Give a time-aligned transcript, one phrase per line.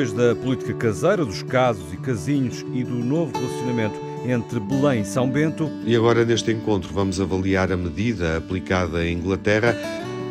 [0.00, 5.04] Depois da política caseira, dos casos e casinhos e do novo relacionamento entre Belém e
[5.04, 5.70] São Bento.
[5.84, 9.76] E agora, neste encontro, vamos avaliar a medida aplicada em Inglaterra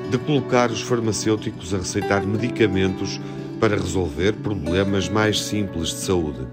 [0.10, 3.22] de colocar os farmacêuticos a receitar medicamentos
[3.60, 6.48] para resolver problemas mais simples de saúde.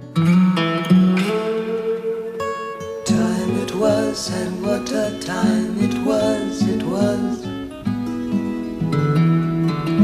[3.06, 7.46] Time it was, and what a time it was, it was.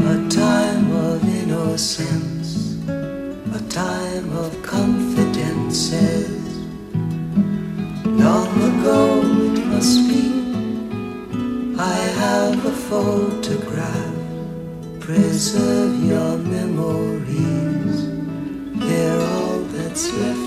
[0.09, 2.22] A time of innocence,
[12.93, 14.13] photograph.
[14.99, 17.97] Preserve your memories,
[18.85, 20.42] they're all that's left.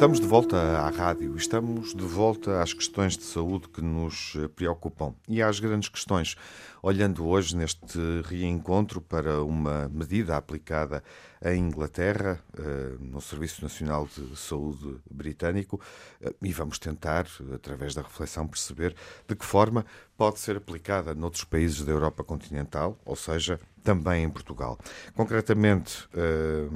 [0.00, 5.14] Estamos de volta à rádio, estamos de volta às questões de saúde que nos preocupam
[5.28, 6.38] e às grandes questões.
[6.82, 11.04] Olhando hoje neste reencontro para uma medida aplicada
[11.44, 15.78] em Inglaterra, eh, no Serviço Nacional de Saúde britânico,
[16.22, 18.96] eh, e vamos tentar, através da reflexão, perceber
[19.28, 19.84] de que forma
[20.16, 24.78] pode ser aplicada noutros países da Europa continental, ou seja, também em Portugal.
[25.14, 26.70] Concretamente, eh,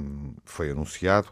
[0.45, 1.29] foi anunciado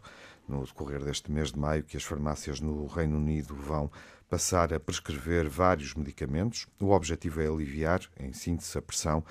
[0.48, 3.92] no decorrer deste mês de maio que as farmácias no Reino Unido vão
[4.30, 6.68] passar a prescrever vários medicamentos.
[6.80, 9.24] O objetivo é aliviar, em síntese, a pressão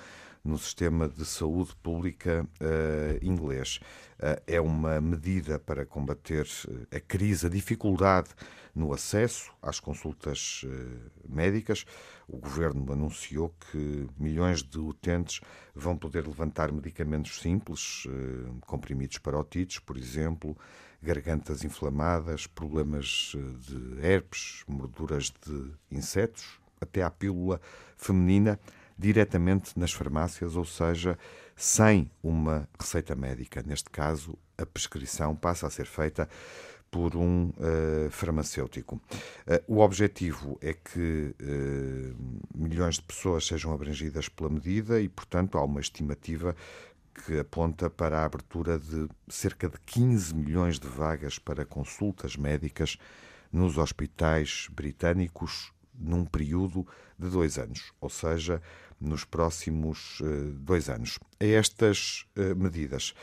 [0.43, 3.79] no sistema de saúde pública uh, inglês.
[4.19, 6.45] Uh, é uma medida para combater
[6.91, 8.29] eh, a crise, a dificuldade
[8.75, 11.85] no acesso às consultas uh, médicas.
[12.27, 15.39] O governo anunciou que milhões de utentes
[15.73, 18.07] vão poder levantar medicamentos simples,
[18.61, 20.57] comprimidos para otites, por exemplo,
[21.03, 27.59] gargantas inflamadas, problemas de herpes, morduras de insetos, até à pílula
[27.97, 28.59] feminina
[28.97, 31.17] diretamente nas farmácias, ou seja,
[31.55, 33.63] sem uma receita médica.
[33.65, 36.27] Neste caso, a prescrição passa a ser feita
[36.93, 38.97] por um uh, farmacêutico.
[38.97, 42.15] Uh, o objetivo é que uh,
[42.55, 46.55] milhões de pessoas sejam abrangidas pela medida e, portanto, há uma estimativa
[47.13, 52.97] que aponta para a abertura de cerca de 15 milhões de vagas para consultas médicas
[53.51, 56.87] nos hospitais britânicos num período
[57.17, 58.61] de dois anos, ou seja,
[58.99, 61.19] nos próximos uh, dois anos.
[61.39, 63.13] A estas uh, medidas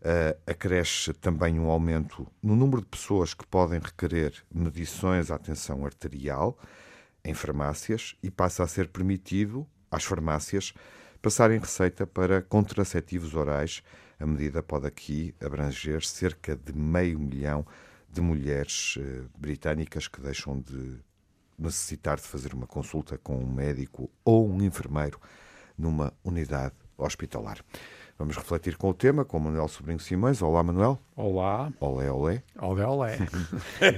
[0.00, 5.84] uh, acresce também um aumento no número de pessoas que podem requerer medições à tensão
[5.84, 6.58] arterial
[7.24, 10.72] em farmácias e passa a ser permitido às farmácias
[11.24, 13.82] passarem receita para contraceptivos orais.
[14.20, 17.66] A medida pode aqui abranger cerca de meio milhão
[18.10, 18.98] de mulheres
[19.34, 20.98] britânicas que deixam de
[21.58, 25.18] necessitar de fazer uma consulta com um médico ou um enfermeiro
[25.78, 27.64] numa unidade hospitalar.
[28.16, 30.40] Vamos refletir com o tema com o Manuel Sobrinho Simões.
[30.40, 31.00] Olá, Manuel.
[31.16, 31.72] Olá.
[31.80, 32.42] Olé, olé.
[32.60, 33.18] Olé, olé.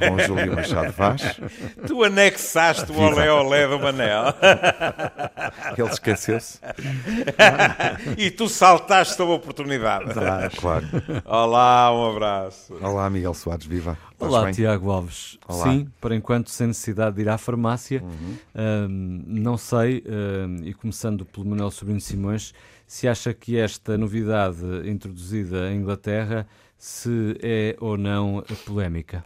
[0.09, 1.39] com Júlio Machado Vaz.
[1.87, 4.25] Tu anexaste o olé, olé do Manel.
[5.77, 6.59] Ele esqueceu-se.
[8.17, 10.11] e tu saltaste a oportunidade.
[10.19, 10.87] Ah, claro.
[11.27, 12.75] Olá, um abraço.
[12.81, 13.99] Olá, Miguel Soares, viva.
[14.19, 15.39] Olá, Tiago Alves.
[15.47, 15.65] Olá.
[15.65, 18.03] Sim, por enquanto sem necessidade de ir à farmácia.
[18.03, 18.37] Uhum.
[18.55, 22.55] Um, não sei, um, e começando pelo Manuel Sobrinho Simões,
[22.87, 26.47] se acha que esta novidade introduzida em Inglaterra
[26.79, 29.25] se é ou não polémica.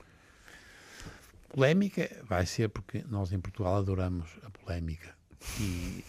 [1.48, 5.14] Polémica vai ser porque nós em Portugal adoramos a polémica
[5.58, 6.04] e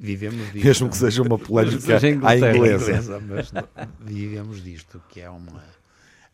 [0.00, 0.64] vivemos disto.
[0.64, 2.92] Mesmo que seja uma polémica à inglesa.
[2.92, 3.52] inglesa mas
[4.00, 5.62] vivemos disto, que é uma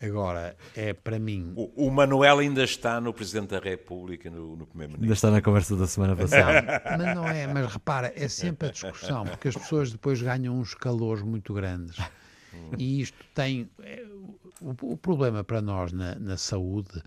[0.01, 1.53] Agora, é para mim.
[1.57, 5.05] O, o, Manuel ainda está no Presidente da República, no, no Primeiro-Ministro.
[5.05, 6.83] Ainda está na conversa da semana passada.
[6.99, 10.75] mas não é, mas repara, é sempre a discussão, porque as pessoas depois ganham uns
[10.75, 11.97] calores muito grandes.
[12.79, 13.69] E isto tem.
[13.83, 14.05] É,
[14.61, 17.03] o, o, problema para nós na, na saúde,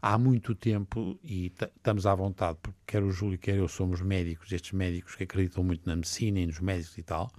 [0.00, 4.52] há muito tempo, e estamos à vontade, porque quer o Júlio, quer eu somos médicos,
[4.52, 7.30] estes médicos que acreditam muito na medicina e nos médicos e tal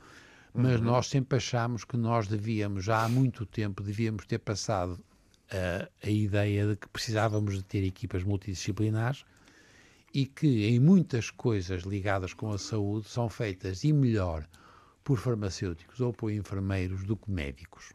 [0.54, 0.86] mas uhum.
[0.86, 5.00] nós sempre achámos que nós devíamos, já há muito tempo, devíamos ter passado
[5.52, 9.26] a, a ideia de que precisávamos de ter equipas multidisciplinares
[10.14, 14.46] e que em muitas coisas ligadas com a saúde são feitas e melhor
[15.04, 17.94] por farmacêuticos ou por enfermeiros do que médicos.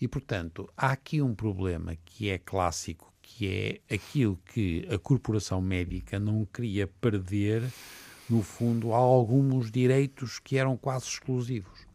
[0.00, 5.60] E, portanto, há aqui um problema que é clássico, que é aquilo que a corporação
[5.60, 7.62] médica não queria perder
[8.30, 11.86] no fundo, há alguns direitos que eram quase exclusivos.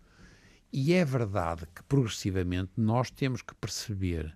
[0.72, 4.36] E é verdade que, progressivamente, nós temos que perceber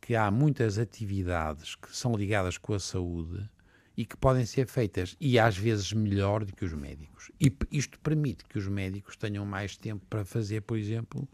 [0.00, 3.48] que há muitas atividades que são ligadas com a saúde
[3.96, 7.30] e que podem ser feitas, e às vezes melhor do que os médicos.
[7.40, 11.28] E isto permite que os médicos tenham mais tempo para fazer, por exemplo,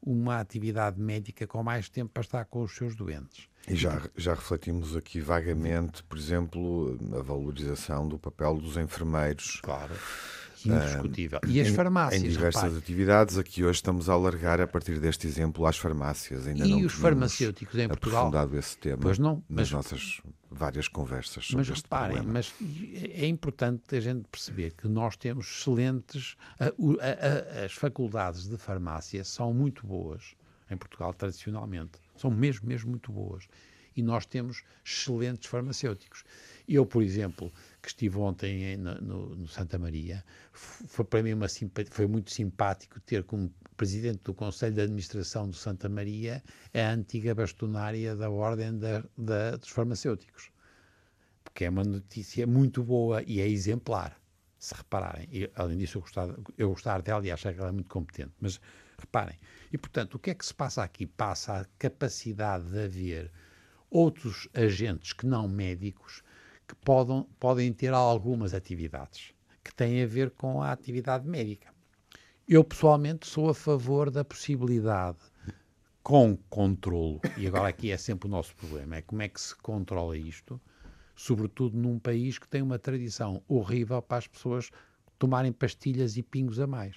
[0.00, 3.47] uma atividade médica com mais tempo para estar com os seus doentes.
[3.66, 9.60] E já, já refletimos aqui vagamente, por exemplo, a valorização do papel dos enfermeiros.
[9.62, 9.94] Claro.
[10.66, 11.40] Indiscutível.
[11.46, 12.22] e as farmácias.
[12.22, 12.78] Em diversas repare.
[12.78, 16.46] atividades, aqui hoje estamos a alargar a partir deste exemplo às farmácias.
[16.46, 18.26] Ainda e não os farmacêuticos em Portugal.
[18.26, 20.20] aprofundado esse tema pois não, nas nossas
[20.50, 22.32] várias conversas sobre mas este reparem, problema.
[22.32, 22.54] Mas
[23.14, 26.36] é importante a gente perceber que nós temos excelentes.
[26.58, 30.34] A, a, a, as faculdades de farmácia são muito boas
[30.70, 31.98] em Portugal, tradicionalmente.
[32.16, 33.48] São mesmo, mesmo muito boas.
[33.96, 36.22] E nós temos excelentes farmacêuticos.
[36.68, 41.46] Eu, por exemplo, que estive ontem no, no, no Santa Maria, foi para mim uma
[41.90, 46.42] foi muito simpático ter como presidente do Conselho de Administração do Santa Maria
[46.74, 50.50] a antiga bastonária da Ordem da, da, dos Farmacêuticos.
[51.42, 54.20] Porque é uma notícia muito boa e é exemplar,
[54.58, 55.28] se repararem.
[55.32, 58.32] E, além disso, eu gostar, eu gostar dela e acho que ela é muito competente.
[58.40, 58.60] Mas
[58.98, 59.38] reparem.
[59.72, 61.06] E, portanto, o que é que se passa aqui?
[61.06, 63.30] Passa a capacidade de haver
[63.90, 66.22] outros agentes que não médicos
[66.66, 69.32] que podem, podem ter algumas atividades
[69.64, 71.72] que têm a ver com a atividade médica.
[72.46, 75.18] Eu, pessoalmente, sou a favor da possibilidade,
[76.02, 79.54] com controlo, e agora aqui é sempre o nosso problema, é como é que se
[79.56, 80.58] controla isto,
[81.14, 84.70] sobretudo num país que tem uma tradição horrível para as pessoas
[85.18, 86.96] tomarem pastilhas e pingos a mais.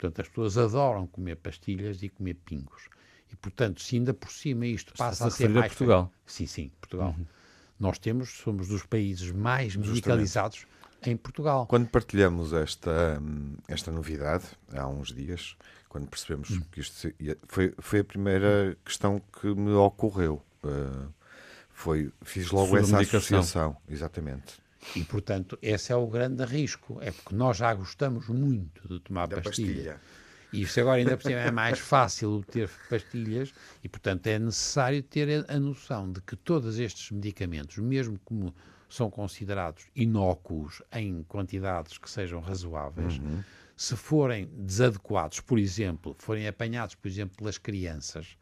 [0.00, 2.88] Portanto, as pessoas adoram comer pastilhas e comer pingos.
[3.30, 5.66] E, portanto, se ainda por cima isto passa a, ser mais...
[5.66, 6.10] Portugal.
[6.24, 7.14] Sim, sim, Portugal.
[7.18, 7.26] Uhum.
[7.78, 10.66] Nós temos, somos dos países mais medicalizados
[11.02, 11.66] em Portugal.
[11.66, 13.20] Quando partilhamos esta,
[13.68, 15.54] esta novidade, há uns dias,
[15.90, 16.62] quando percebemos hum.
[16.72, 17.12] que isto
[17.46, 20.42] foi, foi a primeira questão que me ocorreu.
[20.64, 21.12] Uh,
[21.70, 24.60] foi, fiz logo essa associação, exatamente.
[24.96, 26.98] E, portanto, esse é o grande risco.
[27.00, 29.94] É porque nós já gostamos muito de tomar da pastilha.
[29.94, 30.00] pastilha.
[30.52, 33.52] E isso agora ainda por cima é mais fácil obter pastilhas
[33.84, 38.52] e, portanto, é necessário ter a noção de que todos estes medicamentos, mesmo como
[38.88, 43.44] são considerados inócuos em quantidades que sejam razoáveis, uhum.
[43.76, 48.36] se forem desadequados, por exemplo, forem apanhados, por exemplo, pelas crianças,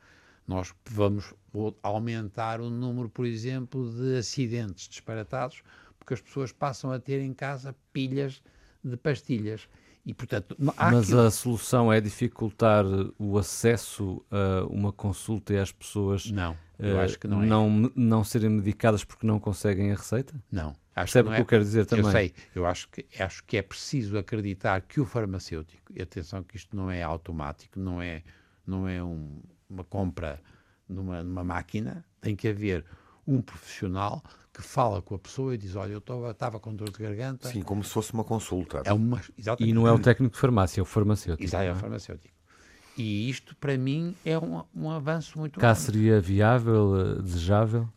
[0.47, 1.35] nós vamos
[1.83, 5.63] aumentar o número, por exemplo, de acidentes disparatados,
[6.09, 8.43] porque as pessoas passam a ter em casa pilhas
[8.83, 9.69] de pastilhas.
[10.07, 12.83] E, portanto, Mas a solução é dificultar
[13.19, 17.47] o acesso a uma consulta e às pessoas não, eu uh, acho que não, é.
[17.47, 20.35] não, não serem medicadas porque não conseguem a receita?
[20.51, 20.75] Não.
[20.97, 22.07] Acho Percebe o que, é, eu quero dizer também?
[22.07, 26.43] Eu sei, eu acho que, acho que é preciso acreditar que o farmacêutico, e atenção
[26.43, 28.23] que isto não é automático, não é,
[28.67, 30.41] não é um, uma compra
[30.89, 32.85] numa, numa máquina, tem que haver
[33.27, 34.23] um profissional
[34.59, 37.49] que fala com a pessoa e diz: Olha, eu estava com dor de garganta.
[37.49, 38.83] Sim, como se fosse uma consulta.
[38.85, 39.71] É uma, exatamente.
[39.71, 41.45] E não é o técnico de farmácia, é o farmacêutico.
[41.45, 41.75] Exato, é o é?
[41.77, 42.35] farmacêutico.
[42.97, 45.81] E isto, para mim, é um, um avanço muito Cá grande.
[45.81, 47.89] seria viável, eh, desejável?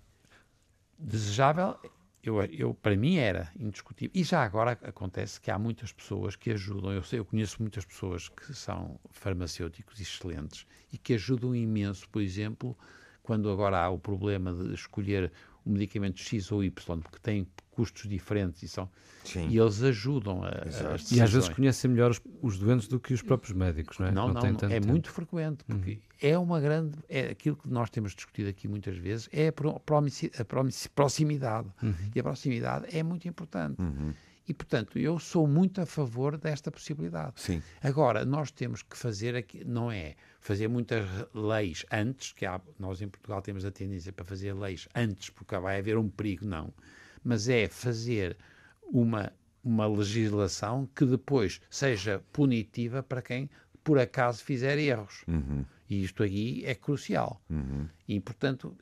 [1.00, 1.76] Desejável,
[2.24, 4.12] eu, eu, para mim era indiscutível.
[4.14, 6.92] E já agora acontece que há muitas pessoas que ajudam.
[6.92, 12.22] Eu sei, eu conheço muitas pessoas que são farmacêuticos excelentes e que ajudam imenso, por
[12.22, 12.78] exemplo,
[13.24, 15.32] quando agora há o problema de escolher
[15.66, 18.90] o medicamento X ou Y, porque têm custos diferentes e, são,
[19.50, 23.14] e eles ajudam a, a E às vezes conhecem melhor os, os, doentes do que
[23.14, 24.12] os próprios médicos, não é?
[24.12, 24.88] Não, não, não é tempo.
[24.88, 26.30] muito frequente, porque uhum.
[26.30, 30.46] é uma grande, é aquilo que nós temos discutido aqui muitas vezes, é a, a
[30.94, 31.70] proximidade.
[31.82, 31.94] Uhum.
[32.14, 33.82] E a proximidade é muito importante.
[33.82, 34.14] Uhum.
[34.52, 37.32] E, portanto, eu sou muito a favor desta possibilidade.
[37.38, 37.64] Sim.
[37.82, 43.02] Agora, nós temos que fazer aqui, não é fazer muitas leis antes, que há, nós
[43.02, 46.74] em Portugal temos a tendência para fazer leis antes, porque vai haver um perigo, não.
[47.24, 48.36] Mas é fazer
[48.84, 49.32] uma,
[49.64, 53.50] uma legislação que depois seja punitiva para quem,
[53.86, 55.24] por acaso, fizer erros.
[55.30, 55.64] Uhum.
[55.92, 57.42] E isto aí é crucial.
[57.50, 57.86] Uhum.
[58.08, 58.74] E, portanto,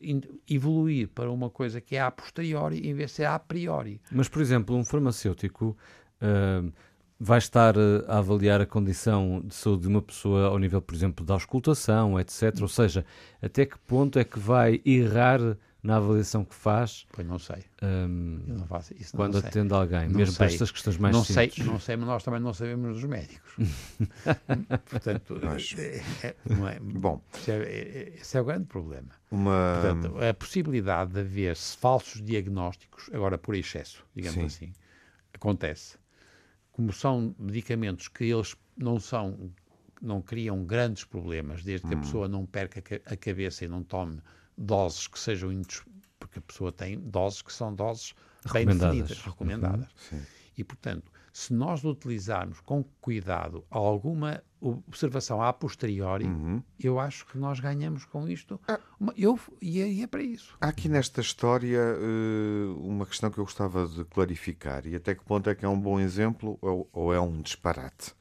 [0.48, 4.00] evoluir para uma coisa que é a posteriori em vez de ser a priori.
[4.12, 5.76] Mas, por exemplo, um farmacêutico
[6.22, 6.72] uh,
[7.20, 10.94] vai estar uh, a avaliar a condição de saúde de uma pessoa ao nível, por
[10.94, 12.62] exemplo, da auscultação, etc.
[12.62, 13.04] Ou seja,
[13.42, 17.06] até que ponto é que vai errar na avaliação que faz.
[17.12, 17.64] Pois não sei.
[17.82, 19.16] Um, eu não faço isso.
[19.16, 20.38] Quando não atende alguém, não mesmo sei.
[20.38, 21.56] para estas questões mais não simples.
[21.56, 23.56] Sei, não sei, mas nós também não sabemos dos médicos.
[24.90, 29.10] Portanto, mas, é, é, não é, bom, esse é, é, esse é, o grande problema.
[29.32, 29.80] Uma...
[29.82, 34.46] Portanto, a possibilidade de haver falsos diagnósticos, agora por excesso, digamos Sim.
[34.46, 34.74] assim,
[35.34, 35.98] acontece.
[36.74, 39.52] Como são medicamentos que eles não são,
[40.02, 42.00] não criam grandes problemas, desde que hum.
[42.00, 44.22] a pessoa não perca a cabeça e não tome
[44.60, 45.50] doses que sejam
[46.20, 48.14] porque a pessoa tem doses que são doses
[48.52, 49.88] bem definidas, recomendadas.
[50.12, 50.22] Uhum,
[50.58, 56.62] e, portanto, se nós utilizarmos com cuidado alguma observação a posteriori, uhum.
[56.78, 58.60] eu acho que nós ganhamos com isto.
[58.68, 58.80] Ah.
[59.16, 60.58] Eu, e, é, e é para isso.
[60.60, 65.24] Há aqui nesta história uh, uma questão que eu gostava de clarificar e até que
[65.24, 68.14] ponto é que é um bom exemplo ou, ou é um disparate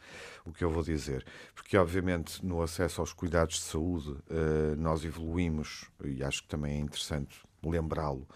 [0.48, 1.24] o que eu vou dizer.
[1.54, 6.76] Porque, obviamente, no acesso aos cuidados de saúde, uh, nós evoluímos, e acho que também
[6.76, 8.26] é interessante lembrá-lo,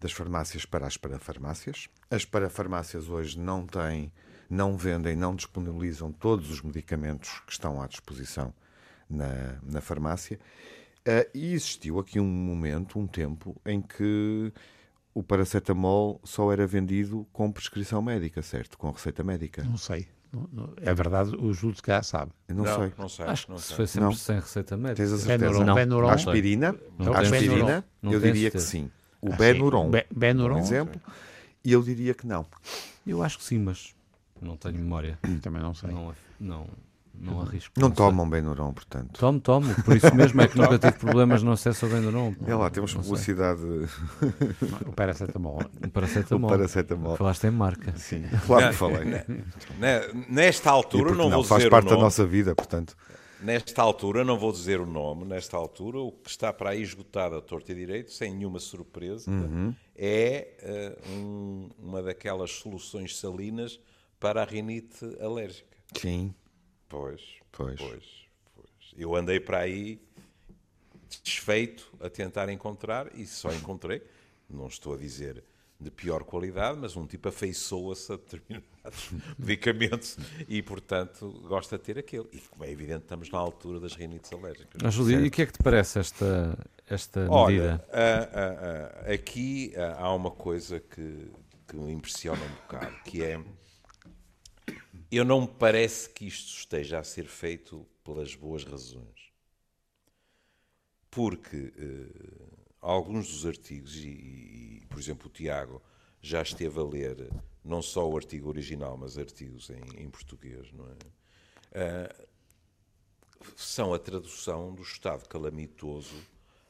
[0.00, 1.88] das farmácias para as parafarmácias.
[2.10, 4.12] As parafarmácias hoje não têm,
[4.48, 8.54] não vendem, não disponibilizam todos os medicamentos que estão à disposição
[9.08, 10.38] na, na farmácia.
[11.00, 14.52] Uh, e existiu aqui um momento, um tempo, em que
[15.14, 18.78] o paracetamol só era vendido com prescrição médica, certo?
[18.78, 19.64] Com receita médica.
[19.64, 20.06] Não sei.
[20.82, 22.32] É verdade, o Júlio se calhar sabe.
[22.46, 22.92] Eu não, não, sei.
[22.98, 23.26] não sei.
[23.26, 23.76] Acho que sei.
[23.76, 24.12] foi sempre não.
[24.12, 24.96] sem receita médica.
[24.96, 25.38] Tens a certeza?
[25.38, 25.74] Benuron, não.
[25.74, 26.08] Benuron.
[26.10, 28.90] Aspirina, não aspirina eu diria que sim.
[29.20, 31.00] O ah, Benuron, Be Benuron, por exemplo,
[31.64, 32.46] e eu diria que não.
[33.06, 33.94] Eu acho que sim, mas
[34.40, 35.18] não tenho memória.
[35.42, 35.90] Também não sei.
[35.90, 36.66] Não, não,
[37.20, 37.72] não arrisco.
[37.76, 39.18] Não, não tomam Benuron, portanto.
[39.18, 39.74] Tomo, tomo.
[39.82, 42.34] Por isso mesmo é que nunca tive problemas no acesso ao Benuron.
[42.46, 43.62] É lá, temos publicidade.
[44.86, 45.62] o paracetamol.
[45.78, 46.48] O paracetamol.
[46.48, 47.16] O paracetamol.
[47.16, 47.92] Falaste em marca.
[47.96, 49.22] Sim, claro que falei.
[50.28, 52.96] Nesta altura, não, não vou faz dizer parte da nossa vida, portanto.
[53.40, 57.36] Nesta altura, não vou dizer o nome, nesta altura, o que está para aí esgotado
[57.36, 59.72] a torta e direito, sem nenhuma surpresa, uhum.
[59.94, 63.78] é uh, um, uma daquelas soluções salinas
[64.18, 65.76] para a rinite alérgica.
[65.94, 66.34] Sim.
[66.88, 67.20] Pois,
[67.52, 67.78] pois.
[67.78, 68.04] pois,
[68.54, 68.94] pois.
[68.96, 70.00] Eu andei para aí
[71.22, 74.02] desfeito a tentar encontrar e só encontrei,
[74.48, 75.42] não estou a dizer
[75.80, 80.18] de pior qualidade, mas um tipo afeiçoa-se a determinados medicamentos
[80.48, 82.26] e, portanto, gosta de ter aquele.
[82.32, 84.80] E, como é evidente, estamos na altura das rinites alérgicas.
[84.82, 87.86] Mas, Júlio, e o que é que te parece esta, esta medida?
[87.92, 91.30] Olha, aqui há uma coisa que,
[91.68, 93.40] que me impressiona um bocado, que é...
[95.10, 99.32] Eu não me parece que isto esteja a ser feito pelas boas razões.
[101.10, 101.56] Porque...
[101.56, 105.82] Uh, alguns dos artigos, e, e, por exemplo o Tiago
[106.20, 107.30] já esteve a ler
[107.64, 110.92] não só o artigo original, mas artigos em, em português, não é?
[112.10, 112.28] Uh,
[113.56, 116.16] são a tradução do estado calamitoso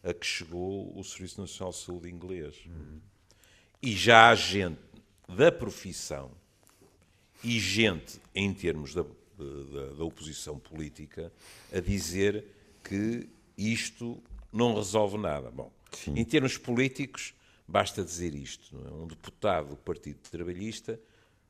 [0.03, 2.57] a que chegou o Serviço Nacional de Saúde inglês.
[2.67, 3.01] Uhum.
[3.81, 4.81] E já há gente
[5.29, 6.33] da profissão
[7.43, 11.33] e gente em termos da, da, da oposição política
[11.73, 12.45] a dizer
[12.83, 15.51] que isto não resolve nada.
[15.51, 16.15] Bom, Sim.
[16.17, 17.35] Em termos políticos,
[17.67, 18.91] basta dizer isto: é?
[18.93, 21.01] um deputado do Partido Trabalhista,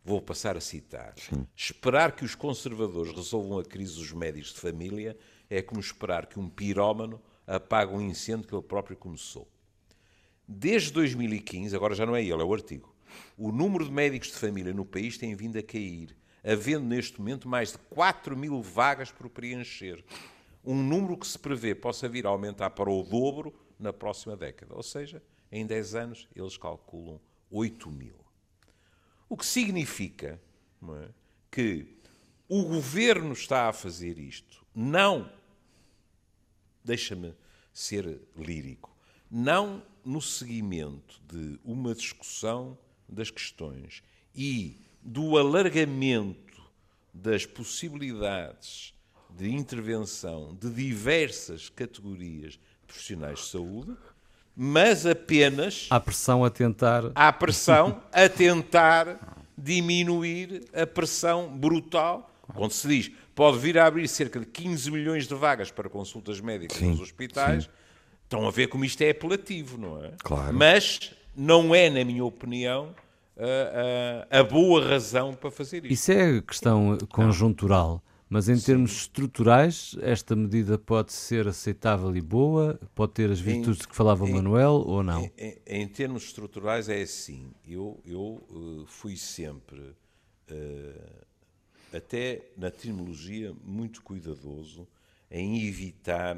[0.04, 1.46] vou passar a citar, Sim.
[1.56, 5.16] esperar que os conservadores resolvam a crise dos médicos de família
[5.50, 9.48] é como esperar que um pirómano apague um incêndio que ele próprio começou.
[10.46, 12.94] Desde 2015, agora já não é ele, é o artigo,
[13.36, 17.48] o número de médicos de família no país tem vindo a cair, havendo neste momento
[17.48, 20.04] mais de 4 mil vagas por preencher.
[20.64, 24.74] Um número que se prevê possa vir a aumentar para o dobro na próxima década.
[24.74, 27.20] Ou seja, em 10 anos eles calculam
[27.50, 28.16] 8 mil.
[29.28, 30.40] O que significa
[30.82, 31.08] é,
[31.50, 31.98] que
[32.48, 35.30] o governo está a fazer isto, não,
[36.82, 37.34] deixa-me
[37.72, 38.96] ser lírico,
[39.30, 44.02] não no seguimento de uma discussão das questões
[44.34, 46.62] e do alargamento
[47.12, 48.94] das possibilidades
[49.30, 53.96] de intervenção de diversas categorias profissionais de saúde,
[54.56, 55.86] mas apenas.
[55.90, 57.04] Há pressão a tentar.
[57.14, 64.08] Há pressão a tentar diminuir a pressão brutal, onde se diz pode vir a abrir
[64.08, 67.64] cerca de 15 milhões de vagas para consultas médicas sim, nos hospitais.
[67.64, 67.70] Sim.
[68.24, 70.12] Estão a ver como isto é apelativo, não é?
[70.18, 70.52] Claro.
[70.52, 72.92] Mas não é, na minha opinião,
[73.36, 75.94] a, a, a boa razão para fazer isso.
[75.94, 78.02] Isso é questão conjuntural.
[78.28, 78.66] Mas em Sim.
[78.66, 82.78] termos estruturais, esta medida pode ser aceitável e boa?
[82.94, 85.30] Pode ter as virtudes em, que falava o Manuel ou não?
[85.38, 87.50] Em, em, termos estruturais é assim.
[87.66, 89.94] Eu, eu uh, fui sempre,
[91.90, 94.86] até na terminologia, muito cuidadoso
[95.30, 96.36] em evitar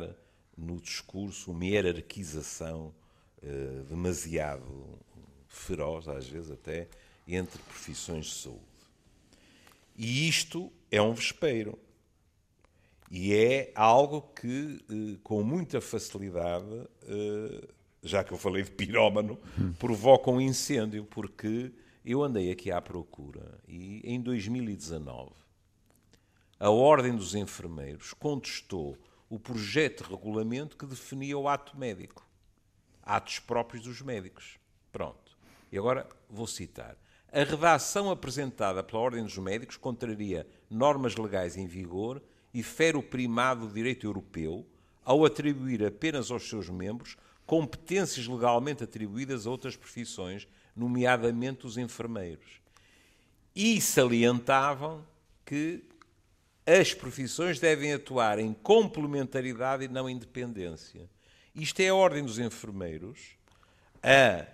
[0.57, 2.95] no discurso uma hierarquização
[3.43, 4.99] uh, demasiado
[5.49, 6.89] feroz, às vezes até,
[7.27, 8.61] entre profissões de saúde.
[9.97, 11.79] E isto é um vespeiro.
[13.11, 17.69] E é algo que, eh, com muita facilidade, eh,
[18.03, 19.37] já que eu falei de pirómano,
[19.81, 21.73] provoca um incêndio, porque
[22.05, 25.33] eu andei aqui à procura e em 2019
[26.59, 28.97] a Ordem dos Enfermeiros contestou
[29.29, 32.27] o projeto de regulamento que definia o ato médico.
[33.03, 34.59] Atos próprios dos médicos.
[34.93, 35.37] Pronto.
[35.71, 36.97] E agora vou citar.
[37.33, 42.21] a redação apresentada pela Ordem dos Médicos contraria normas legais em vigor
[42.53, 44.67] e fere o primado do direito europeu
[45.05, 47.17] ao atribuir apenas aos seus membros
[47.47, 52.61] competências legalmente atribuídas a outras profissões, nomeadamente os enfermeiros.
[53.57, 55.05] E salientavam
[55.45, 55.83] que
[56.65, 61.11] as profissões devem atuar em complementaridade e não independência.
[61.55, 63.19] Isto é a ordem dos enfermeiros
[64.03, 64.47] a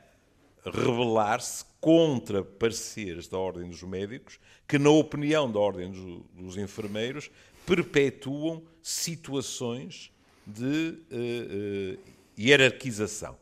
[0.64, 5.92] rebelar-se contra pareceres da ordem dos médicos, que, na opinião da ordem
[6.34, 7.30] dos, enfermeiros,
[7.64, 10.10] perpetuam situações
[10.46, 13.36] de uh, uh, hierarquização.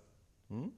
[0.50, 0.70] Hum?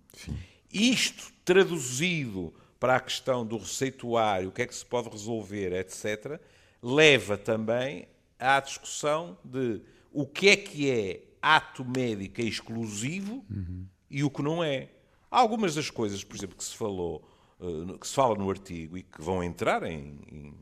[0.73, 6.40] Isto traduzido para a questão do receituário, o que é que se pode resolver, etc.,
[6.83, 8.06] leva também
[8.38, 9.80] à discussão de
[10.12, 13.86] o que é que é ato médico exclusivo uhum.
[14.10, 14.90] e o que não é.
[15.30, 17.28] Há algumas das coisas, por exemplo, que se falou,
[17.60, 20.54] eh, que se fala no artigo e que vão entrar em, em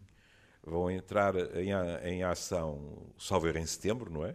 [0.63, 1.71] vão entrar em,
[2.05, 4.35] em ação, salvo em setembro, não é?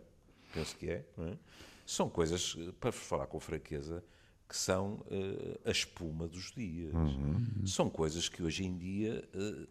[0.54, 1.38] Penso que é, é?
[1.86, 4.04] São coisas, para falar com franqueza,
[4.48, 6.94] que são uh, a espuma dos dias.
[6.94, 7.66] Uhum.
[7.66, 9.68] São coisas que hoje em dia uh,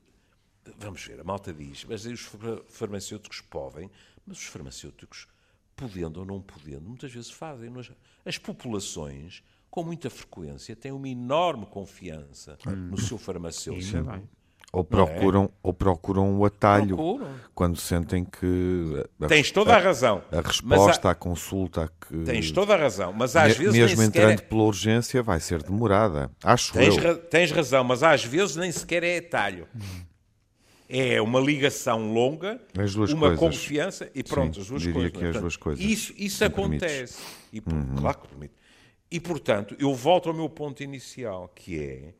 [0.76, 2.28] vamos ver, a malta diz, mas os
[2.68, 3.90] farmacêuticos podem,
[4.26, 5.26] mas os farmacêuticos,
[5.78, 7.73] podendo ou não podendo, muitas vezes fazem.
[8.26, 12.90] As populações, com muita frequência, têm uma enorme confiança hum.
[12.90, 14.28] no seu farmacêutico.
[14.70, 15.49] Ou procuram, é?
[15.62, 17.30] ou procuram o atalho procuram.
[17.54, 19.02] quando sentem que.
[19.18, 20.23] A, tens toda a, razão.
[20.30, 22.23] A resposta à consulta que.
[22.25, 23.78] Tens toda a razão, mas às me, vezes.
[23.78, 24.49] Mesmo entrando sequer...
[24.49, 26.30] pela urgência, vai ser demorada.
[26.44, 27.02] Acho tens eu.
[27.02, 29.66] Ra tens razão, mas às vezes nem sequer é atalho.
[30.88, 33.38] É uma ligação longa, uma coisas.
[33.38, 35.18] confiança e pronto, Sim, as duas diria coisas.
[35.18, 35.85] Que é as duas coisas.
[35.85, 37.21] Isso, isso acontece.
[37.52, 37.97] E, uhum.
[37.97, 38.54] Claro que permite.
[39.11, 42.14] E, portanto, eu volto ao meu ponto inicial, que é,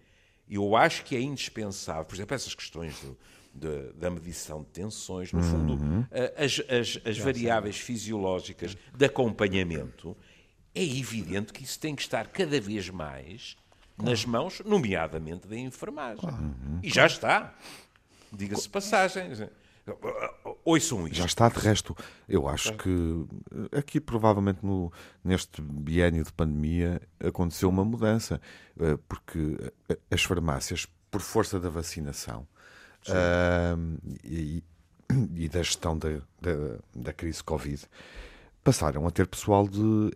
[0.51, 3.17] eu acho que é indispensável, por exemplo, essas questões do,
[3.55, 6.05] de, da medição de tensões, no fundo, uhum.
[6.37, 10.17] as, as, as variáveis fisiológicas de acompanhamento,
[10.75, 13.57] é evidente que isso tem que estar cada vez mais
[14.03, 16.29] nas mãos, nomeadamente da enfermagem.
[16.29, 16.79] Uhum.
[16.83, 17.55] E já está.
[18.33, 19.31] Diga-se passagem.
[20.65, 21.17] Ouçam isto.
[21.17, 21.97] Já está, de resto,
[22.29, 23.27] eu acho que
[23.73, 24.93] aqui provavelmente no,
[25.25, 28.41] neste biênio de pandemia aconteceu uma mudança,
[28.79, 29.57] eh, porque
[30.11, 32.47] as farmácias, por força da vacinação
[33.09, 34.63] uh, e,
[35.35, 37.83] e, da gestão da, da, da, crise Covid,
[38.69, 40.11] passaram a ter pessoal de,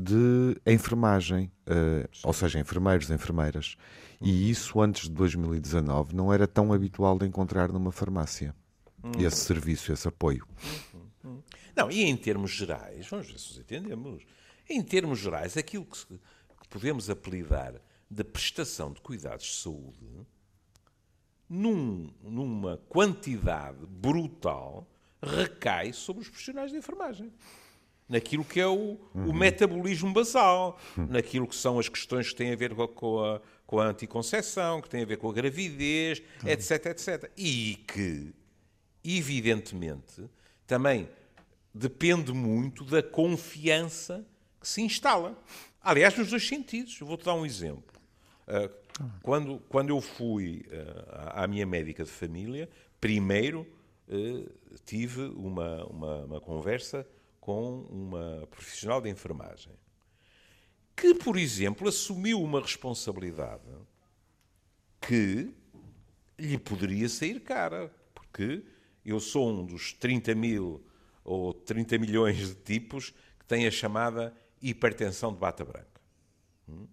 [0.00, 3.76] de enfermagem, uh, ou seja, enfermeiros, enfermeiras.
[4.20, 8.52] E isso antes de 2019 não era tão habitual de encontrar numa farmácia.
[9.04, 9.12] Hum.
[9.20, 10.44] Esse serviço, esse apoio.
[11.76, 14.24] Não, e em termos gerais, vamos ver se nos entendemos.
[14.68, 17.74] Em termos gerais, aquilo que, que podemos apelidar
[18.10, 20.26] de prestação de cuidados de saúde,
[21.48, 24.90] num, numa quantidade brutal,
[25.22, 27.32] recai sobre os profissionais de enfermagem
[28.08, 29.28] naquilo que é o, uhum.
[29.28, 31.06] o metabolismo basal, uhum.
[31.06, 34.88] naquilo que são as questões que têm a ver com a, com a anticoncepção, que
[34.88, 36.48] têm a ver com a gravidez, uhum.
[36.48, 37.30] etc, etc.
[37.36, 38.32] E que,
[39.04, 40.24] evidentemente,
[40.66, 41.08] também
[41.74, 44.24] depende muito da confiança
[44.60, 45.36] que se instala.
[45.82, 46.98] Aliás, nos dois sentidos.
[47.00, 47.84] Vou-te dar um exemplo.
[48.48, 48.70] Uh,
[49.22, 52.68] quando, quando eu fui uh, à minha médica de família,
[53.00, 53.66] primeiro
[54.08, 57.06] uh, tive uma, uma, uma conversa
[57.46, 59.72] com uma profissional de enfermagem
[60.96, 63.62] que, por exemplo, assumiu uma responsabilidade
[65.00, 65.54] que
[66.36, 68.64] lhe poderia sair cara, porque
[69.04, 70.84] eu sou um dos 30 mil
[71.22, 76.00] ou 30 milhões de tipos que têm a chamada hipertensão de bata branca.
[76.68, 76.88] Hum?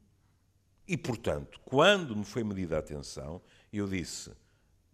[0.87, 4.29] E, portanto, quando me foi medida a atenção, eu disse,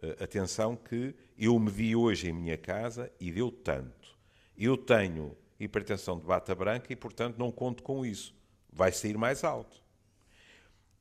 [0.02, 4.18] eh, atenção que eu medi hoje em minha casa e deu tanto.
[4.58, 8.34] Eu tenho hipertensão de bata branca e, portanto, não conto com isso.
[8.72, 9.82] Vai sair mais alto.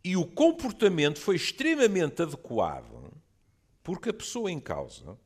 [0.02, 3.12] E o comportamento foi extremamente adequado
[3.82, 5.18] porque a pessoa em causa,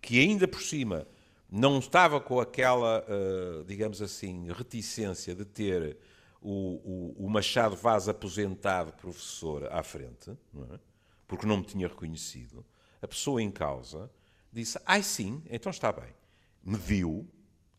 [0.00, 1.06] que ainda por cima
[1.50, 5.96] não estava com aquela, uh, digamos assim, reticência de ter
[6.40, 10.78] o, o, o, Machado Vaz aposentado professor à frente, não é?
[11.26, 12.64] porque não me tinha reconhecido,
[13.00, 14.10] a pessoa em causa
[14.52, 16.14] disse: Ai sim, então está bem.
[16.62, 17.26] Mediu,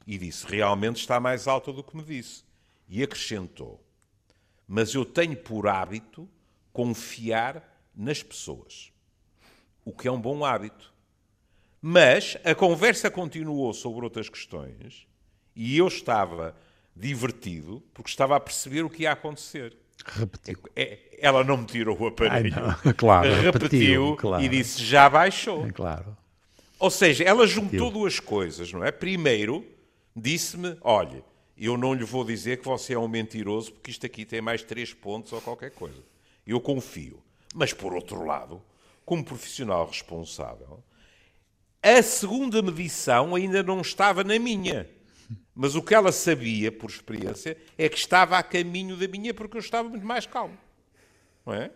[0.06, 2.44] e disse: Realmente está mais alta do que me disse.
[2.88, 3.84] E acrescentou:
[4.68, 6.28] Mas eu tenho por hábito
[6.72, 8.92] confiar nas pessoas,
[9.84, 10.94] o que é um bom hábito.
[11.82, 15.08] Mas a conversa continuou sobre outras questões
[15.56, 16.56] e eu estava
[16.96, 19.76] divertido porque estava a perceber o que ia acontecer.
[20.06, 20.58] Repetiu.
[20.76, 22.54] É, ela não me tirou o aparelho.
[22.56, 24.44] Ai, claro, repetiu, repetiu, claro.
[24.44, 25.66] e disse já baixou.
[25.66, 26.18] É claro.
[26.78, 28.92] Ou seja, ela juntou duas coisas, não é?
[28.92, 29.66] Primeiro,
[30.20, 31.24] disse-me: olha,
[31.58, 34.64] eu não lhe vou dizer que você é um mentiroso porque isto aqui tem mais
[34.64, 36.04] três pontos ou qualquer coisa.
[36.46, 37.22] Eu confio.
[37.54, 38.62] Mas, por outro lado,
[39.06, 40.84] como profissional responsável,
[41.82, 44.90] a segunda medição ainda não estava na minha.
[45.54, 49.58] Mas o que ela sabia, por experiência, é que estava a caminho da minha porque
[49.58, 50.58] eu estava muito mais calmo.
[51.46, 51.72] Não é?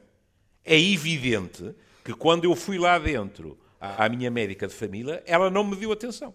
[0.63, 5.63] É evidente que quando eu fui lá dentro à minha médica de família, ela não
[5.63, 6.33] me deu atenção.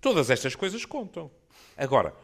[0.00, 1.30] Todas estas coisas contam.
[1.76, 2.14] Agora,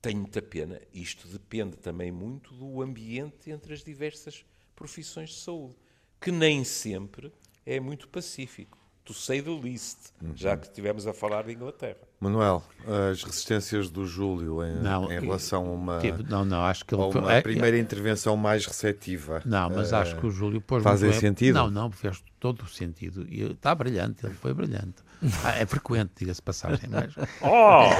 [0.00, 4.44] tenho muita pena, isto depende também muito do ambiente entre as diversas
[4.76, 5.74] profissões de saúde,
[6.20, 7.32] que nem sempre
[7.64, 8.78] é muito pacífico.
[9.04, 10.34] To say the least, uhum.
[10.34, 11.98] já que estivemos a falar de Inglaterra.
[12.18, 12.62] Manuel,
[13.10, 16.94] as resistências do Júlio em, não, em relação a uma, tipo, não, não, acho que
[16.94, 19.42] ele, uma é, primeira é, intervenção mais receptiva.
[19.44, 21.54] Não, mas uh, acho que o Júlio pôs fazem sentido.
[21.54, 23.26] Não, não, fez todo o sentido.
[23.28, 25.03] E está brilhante, ele foi brilhante.
[25.44, 27.14] Ah, é frequente, diga-se passagem, mas.
[27.40, 27.90] Oh!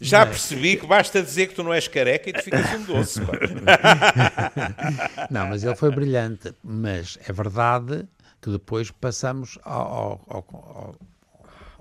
[0.00, 3.20] Já percebi que basta dizer que tu não és careca e tu ficas um doce.
[5.30, 6.52] não, mas ele foi brilhante.
[6.62, 8.06] Mas é verdade
[8.40, 10.96] que depois passamos ao, ao, ao,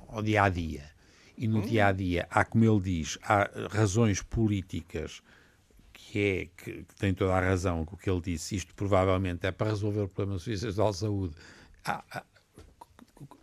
[0.07, 0.83] ao dia a dia.
[1.37, 1.61] E no hum.
[1.61, 5.21] dia a dia há, como ele diz, há razões políticas
[5.93, 8.55] que é que, que tem toda a razão com o que ele disse.
[8.55, 11.35] Isto provavelmente é para resolver o problema da saúde.
[11.85, 12.23] Há, há,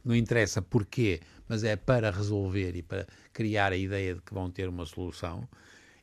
[0.04, 4.50] não interessa porquê, mas é para resolver e para criar a ideia de que vão
[4.50, 5.48] ter uma solução.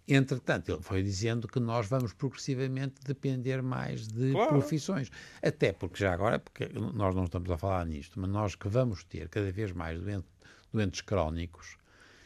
[0.07, 4.49] Entretanto, ele foi dizendo que nós vamos progressivamente depender mais de claro.
[4.49, 5.09] profissões.
[5.41, 9.03] Até porque já agora, porque nós não estamos a falar nisto, mas nós que vamos
[9.03, 10.29] ter cada vez mais doentes,
[10.73, 11.77] doentes crónicos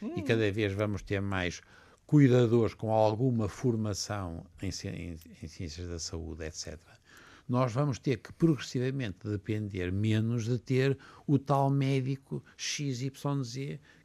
[0.02, 0.14] hum.
[0.16, 1.60] e cada vez vamos ter mais
[2.06, 6.95] cuidadores com alguma formação em, em, em ciências da saúde, etc
[7.48, 13.10] nós vamos ter que progressivamente depender menos de ter o tal médico XYZ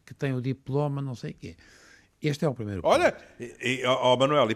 [0.05, 1.55] que tem o diploma, não sei o quê.
[2.21, 2.93] Este é o primeiro ponto.
[2.93, 3.17] Olha,
[3.87, 4.47] ó oh Manuel,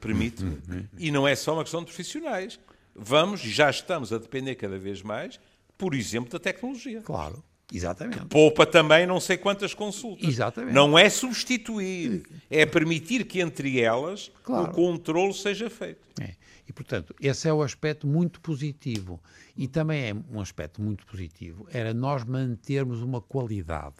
[0.00, 0.60] permite-me,
[0.98, 2.58] e não é só uma questão de profissionais.
[2.94, 5.38] Vamos, já estamos a depender cada vez mais,
[5.78, 7.00] por exemplo, da tecnologia.
[7.02, 7.42] Claro.
[7.72, 8.18] Exatamente.
[8.18, 10.28] Que poupa também não sei quantas consultas.
[10.28, 10.74] Exatamente.
[10.74, 14.70] Não é substituir, é permitir que entre elas claro.
[14.70, 16.06] o controle seja feito.
[16.20, 16.34] É.
[16.66, 19.20] E, portanto, esse é o aspecto muito positivo.
[19.56, 23.96] E também é um aspecto muito positivo, era nós mantermos uma qualidade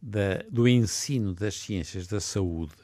[0.00, 2.74] da, do ensino das ciências da saúde,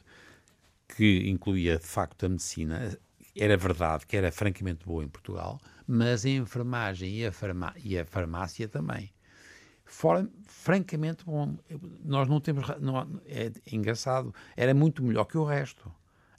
[0.87, 2.97] que incluía de facto a medicina,
[3.35, 7.97] era verdade que era francamente boa em Portugal, mas a enfermagem e a, farmá e
[7.97, 9.11] a farmácia também.
[9.85, 11.57] Fora, francamente bom.
[12.03, 12.67] Nós não temos.
[12.79, 15.89] Não, é engraçado, era muito melhor que o resto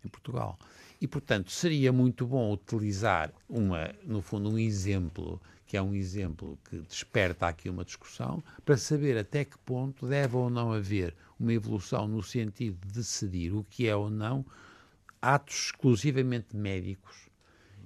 [0.04, 0.58] em Portugal.
[1.00, 6.58] E, portanto, seria muito bom utilizar, uma, no fundo, um exemplo que é um exemplo
[6.64, 11.52] que desperta aqui uma discussão, para saber até que ponto deve ou não haver uma
[11.52, 14.46] evolução no sentido de decidir o que é ou não
[15.20, 17.28] atos exclusivamente médicos.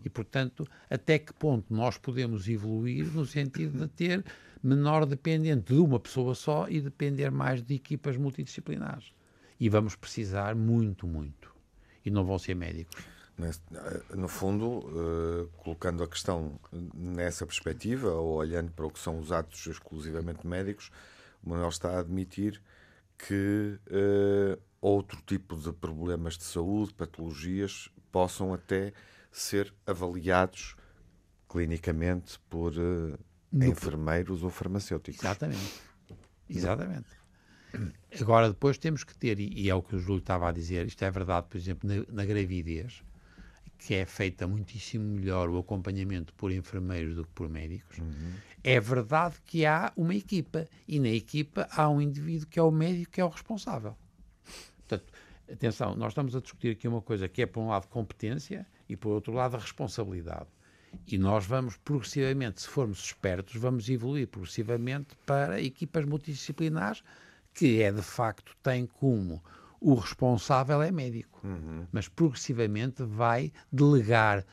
[0.04, 4.24] E, portanto, até que ponto nós podemos evoluir no sentido de ter
[4.62, 9.12] menor dependente de uma pessoa só e depender mais de equipas multidisciplinares.
[9.58, 11.51] E vamos precisar muito, muito.
[12.04, 13.02] E não vão ser médicos.
[13.40, 16.58] Eh, no fundo, uh, colocando a questão
[16.94, 20.90] nessa perspectiva, ou olhando para o que são os atos exclusivamente médicos,
[21.42, 22.62] o Manuel está a admitir
[23.18, 28.92] que uh, outro tipo de problemas de saúde, patologias, possam até
[29.30, 30.76] ser avaliados
[31.48, 32.72] clinicamente por
[33.52, 35.22] enfermeiros ou farmacêuticos.
[35.22, 35.82] Exatamente.
[36.48, 37.21] Exatamente.
[38.20, 41.02] Agora, depois temos que ter, e é o que o Júlio estava a dizer, isto
[41.04, 43.02] é verdade, por exemplo, na, na gravidez,
[43.78, 48.32] que é feita muitíssimo melhor o acompanhamento por enfermeiros do que por médicos, uhum.
[48.62, 52.70] é verdade que há uma equipa e na equipa há um indivíduo que é o
[52.70, 53.96] médico que é o responsável.
[54.76, 55.12] Portanto,
[55.50, 58.96] atenção, nós estamos a discutir aqui uma coisa que é, por um lado, competência e,
[58.96, 60.46] por outro lado, responsabilidade.
[61.06, 67.02] E nós vamos progressivamente, se formos espertos, vamos evoluir progressivamente para equipas multidisciplinares
[67.54, 69.42] que é de facto tem como
[69.80, 71.86] o responsável é médico, uhum.
[71.90, 74.46] mas progressivamente vai delegar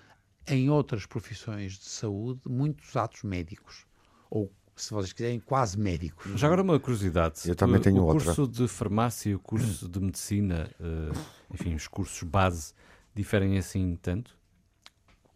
[0.47, 3.85] em outras profissões de saúde muitos atos médicos,
[4.29, 6.39] ou se vocês quiserem, quase médicos.
[6.39, 7.47] Já agora uma curiosidade.
[7.47, 8.25] Eu também tenho o outra.
[8.25, 11.19] curso de farmácia e o curso de medicina, uh,
[11.53, 12.73] enfim, os cursos base,
[13.13, 14.35] diferem assim tanto?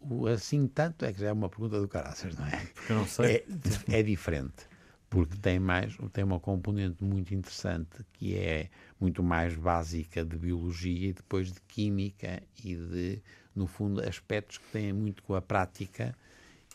[0.00, 2.66] O assim tanto é que já é uma pergunta do caraças, não é?
[2.74, 3.44] Porque eu não sei.
[3.88, 4.66] É, é diferente
[5.14, 11.10] porque tem mais tem uma componente muito interessante que é muito mais básica de biologia
[11.10, 13.22] e depois de química e de
[13.54, 16.16] no fundo aspectos que têm muito com a prática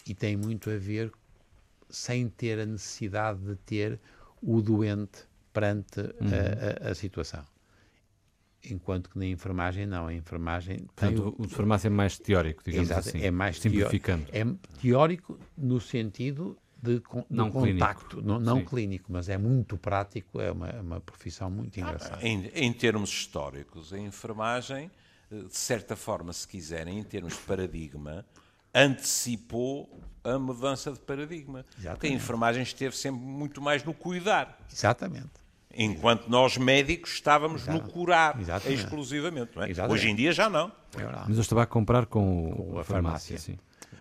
[0.07, 1.11] e têm muito a ver
[1.89, 3.99] sem ter a necessidade de ter
[4.41, 6.29] o doente perante uhum.
[6.81, 7.43] a, a, a, situação.
[8.63, 12.63] Enquanto que na enfermagem não, a enfermagem Portanto, o, o de farmácia é mais teórico,
[12.63, 13.21] digamos exato, assim.
[13.21, 14.25] É mais simplificando.
[14.27, 18.21] Teórico, é teórico no sentido de, de não contacto, clínico.
[18.27, 22.17] não, não clínico, mas é muito prático, é uma, é uma profissão muito engraçada.
[22.21, 24.89] Ah, em, em termos históricos, a enfermagem,
[25.31, 28.25] eh, de certa forma, se quiserem, em termos de paradigma,
[28.73, 31.65] antecipou a mudança de paradigma.
[31.77, 31.93] Exatamente.
[31.99, 34.57] Porque a enfermagem esteve sempre muito mais no cuidar.
[34.71, 35.29] Exatamente.
[35.73, 37.77] Enquanto nós médicos estávamos Exato.
[37.83, 38.81] no curar Exatamente.
[38.83, 39.51] exclusivamente.
[39.59, 39.87] É?
[39.87, 40.71] Hoje em dia já não.
[40.97, 43.37] É Mas eu estava a comprar com, com a farmácia.
[43.37, 43.59] farmácia.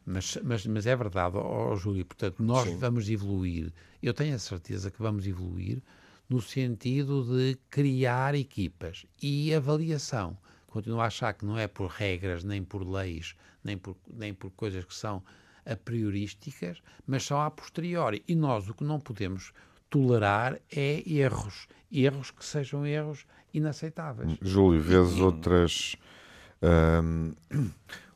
[0.09, 2.79] Mas, mas, mas é verdade, ó, Júlio, portanto, nós sim.
[2.79, 3.71] vamos evoluir.
[4.03, 5.83] Eu tenho a certeza que vamos evoluir
[6.31, 10.37] no sentido de criar equipas e avaliação.
[10.66, 14.51] Continuo a achar que não é por regras, nem por leis, nem por, nem por
[14.53, 15.23] coisas que são
[15.66, 18.23] a priorísticas, mas são a posteriori.
[18.27, 19.53] E nós o que não podemos
[19.90, 21.68] tolerar é erros.
[21.92, 24.38] Erros que sejam erros inaceitáveis.
[24.40, 25.97] Júlio, vês outras,
[26.62, 27.35] hum,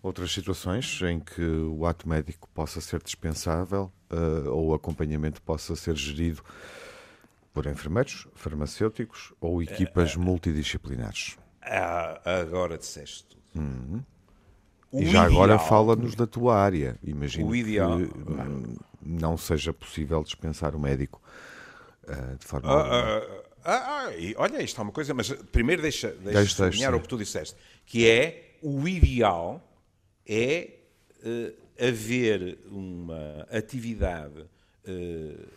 [0.03, 5.77] outras situações em que o ato médico possa ser dispensável uh, ou o acompanhamento possa
[5.77, 6.43] ser gerido
[7.55, 11.37] por enfermeiros, farmacêuticos ou equipas uh, uh, multidisciplinares?
[12.25, 13.43] agora disseste tudo.
[13.55, 14.03] Uhum.
[14.93, 16.99] e já ideal, agora fala-nos da tua área.
[17.05, 21.23] Imagino ideal, que hum, não seja possível dispensar o médico
[22.05, 22.69] uh, de forma.
[22.69, 23.23] Ah,
[23.65, 27.07] ah, ah, olha, isto é uma coisa, mas primeiro deixa, deixa, deixa sublinhar o que
[27.07, 27.55] tu disseste,
[27.87, 29.63] que é o ideal
[30.27, 30.71] é
[31.19, 35.49] uh, haver uma atividade uh,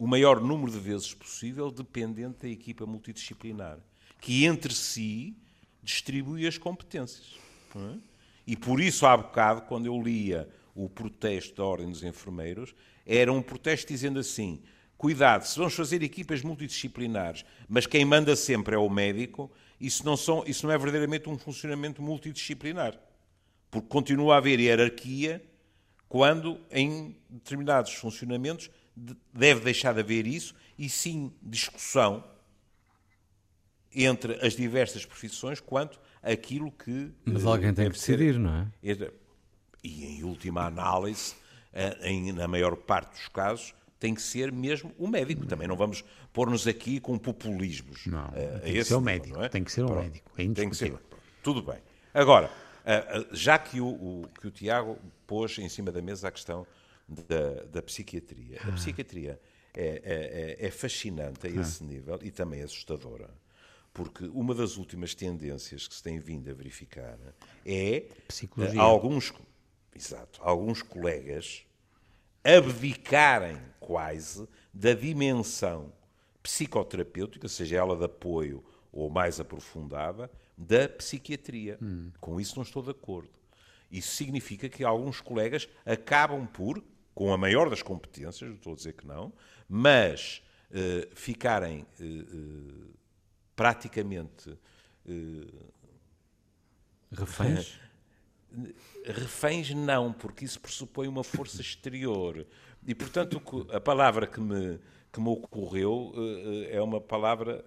[0.00, 3.78] o maior número de vezes possível dependente da equipa multidisciplinar,
[4.18, 5.36] que entre si
[5.82, 7.38] distribui as competências.
[7.76, 7.98] É?
[8.46, 12.74] E por isso, há bocado, quando eu lia o protesto da Ordem dos Enfermeiros,
[13.06, 14.62] era um protesto dizendo assim:
[14.96, 20.16] cuidado, se vamos fazer equipas multidisciplinares, mas quem manda sempre é o médico, isso não,
[20.16, 22.98] são, isso não é verdadeiramente um funcionamento multidisciplinar.
[23.70, 25.42] Porque continua a haver hierarquia
[26.08, 28.70] quando, em determinados funcionamentos,
[29.32, 32.24] deve deixar de haver isso e sim discussão
[33.94, 37.12] entre as diversas profissões quanto aquilo que.
[37.24, 38.68] Mas alguém tem que decidir, ser, não é?
[39.82, 41.34] E em última análise,
[42.02, 45.46] em, na maior parte dos casos, tem que ser mesmo o médico.
[45.46, 48.06] Também não vamos pôr-nos aqui com populismos.
[48.06, 48.30] Não,
[48.62, 49.42] tem que ser o médico.
[49.42, 49.48] É?
[49.48, 50.30] Tem que ser o médico.
[50.36, 50.94] É tem que ser.
[51.42, 51.78] Tudo bem.
[52.12, 52.50] Agora,
[53.32, 56.66] já que o, o, que o Tiago pôs em cima da mesa a questão
[57.08, 58.60] da, da psiquiatria.
[58.64, 58.72] A ah.
[58.72, 59.40] psiquiatria
[59.74, 61.86] é, é, é fascinante a esse ah.
[61.86, 63.28] nível e também assustadora
[63.92, 67.18] porque uma das últimas tendências que se tem vindo a verificar
[67.66, 68.80] é Psicologia.
[68.80, 69.32] alguns,
[69.94, 71.64] exato, alguns colegas
[72.44, 75.92] abdicarem quase da dimensão
[76.42, 81.78] psicoterapêutica, seja ela de apoio ou mais aprofundada, da psiquiatria.
[81.80, 82.12] Hum.
[82.20, 83.30] Com isso não estou de acordo.
[83.90, 88.76] Isso significa que alguns colegas acabam por, com a maior das competências, não estou a
[88.76, 89.32] dizer que não,
[89.68, 92.94] mas uh, ficarem uh,
[93.56, 94.50] praticamente.
[95.06, 95.72] Uh,
[97.10, 97.80] reféns?
[99.06, 102.46] reféns não, porque isso pressupõe uma força exterior.
[102.86, 103.40] E, portanto,
[103.72, 104.78] a palavra que me,
[105.10, 106.14] que me ocorreu
[106.70, 107.62] é uma palavra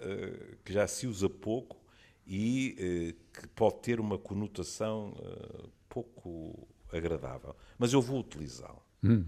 [0.65, 1.82] que já se usa pouco
[2.25, 5.13] e que pode ter uma conotação
[5.89, 7.55] pouco agradável.
[7.77, 8.81] Mas eu vou utilizá-la.
[9.03, 9.25] Hum.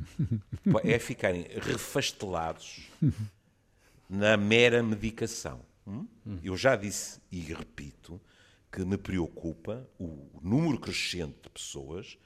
[0.83, 2.89] é ficarem refastelados
[4.09, 5.61] na mera medicação.
[5.85, 6.07] Hum?
[6.43, 8.19] Eu já disse e repito
[8.71, 12.17] que me preocupa o número crescente de pessoas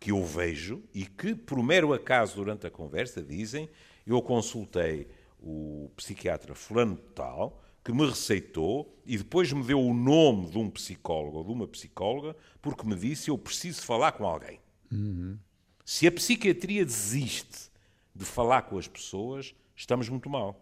[0.00, 3.68] que eu vejo e que, por mero acaso, durante a conversa, dizem:
[4.06, 5.08] Eu consultei
[5.40, 10.70] o psiquiatra Fulano Tal, que me receitou e depois me deu o nome de um
[10.70, 14.60] psicólogo ou de uma psicóloga, porque me disse: Eu preciso falar com alguém.
[14.90, 15.38] Uhum.
[15.84, 17.70] Se a psiquiatria desiste
[18.14, 20.60] de falar com as pessoas, estamos muito mal.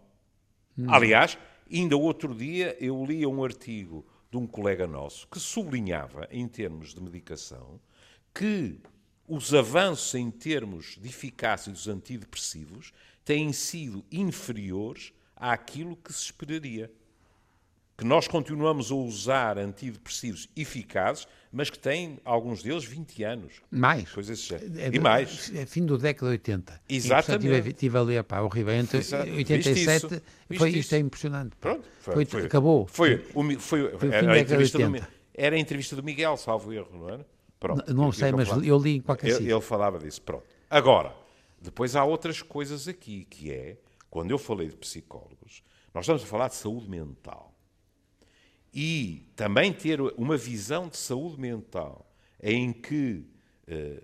[0.77, 0.89] Uhum.
[0.89, 1.37] Aliás,
[1.73, 6.93] Ainda outro dia eu li um artigo de um colega nosso que sublinhava, em termos
[6.93, 7.79] de medicação,
[8.33, 8.77] que
[9.25, 12.91] os avanços em termos de eficácia dos antidepressivos
[13.23, 16.91] têm sido inferiores àquilo que se esperaria.
[18.01, 23.61] Que nós continuamos a usar antidepressivos eficazes, mas que têm, alguns deles, 20 anos.
[23.69, 24.11] Mais.
[24.11, 25.51] Coisas É e mais.
[25.55, 26.81] É fim do década de 80.
[26.89, 27.45] Exatamente.
[27.45, 28.73] Estive, estive a ler, pá, horrível.
[28.73, 29.29] Entre Exato.
[29.29, 30.21] 87, Viste
[30.57, 31.55] foi, Viste isto é impressionante.
[31.61, 32.87] Pronto, Foi- acabou.
[32.87, 35.13] Foi, o foi, Foi o era, a entrevista do, Mi- 80.
[35.35, 37.23] era a entrevista do Miguel, salvo erro, não era?
[37.59, 37.93] Pronto.
[37.93, 39.53] Não Eu- sei, eu mas falava- eu li em qualquer ele, sítio.
[39.57, 40.45] ele falava disso, pronto.
[40.67, 41.13] Agora,
[41.61, 43.77] depois há outras coisas aqui, que é,
[44.09, 45.61] quando eu falei de psicólogos,
[45.93, 47.50] nós estamos a falar de saúde mental.
[48.73, 52.09] E também ter uma visão de saúde mental
[52.41, 53.25] em que
[53.67, 54.03] eh,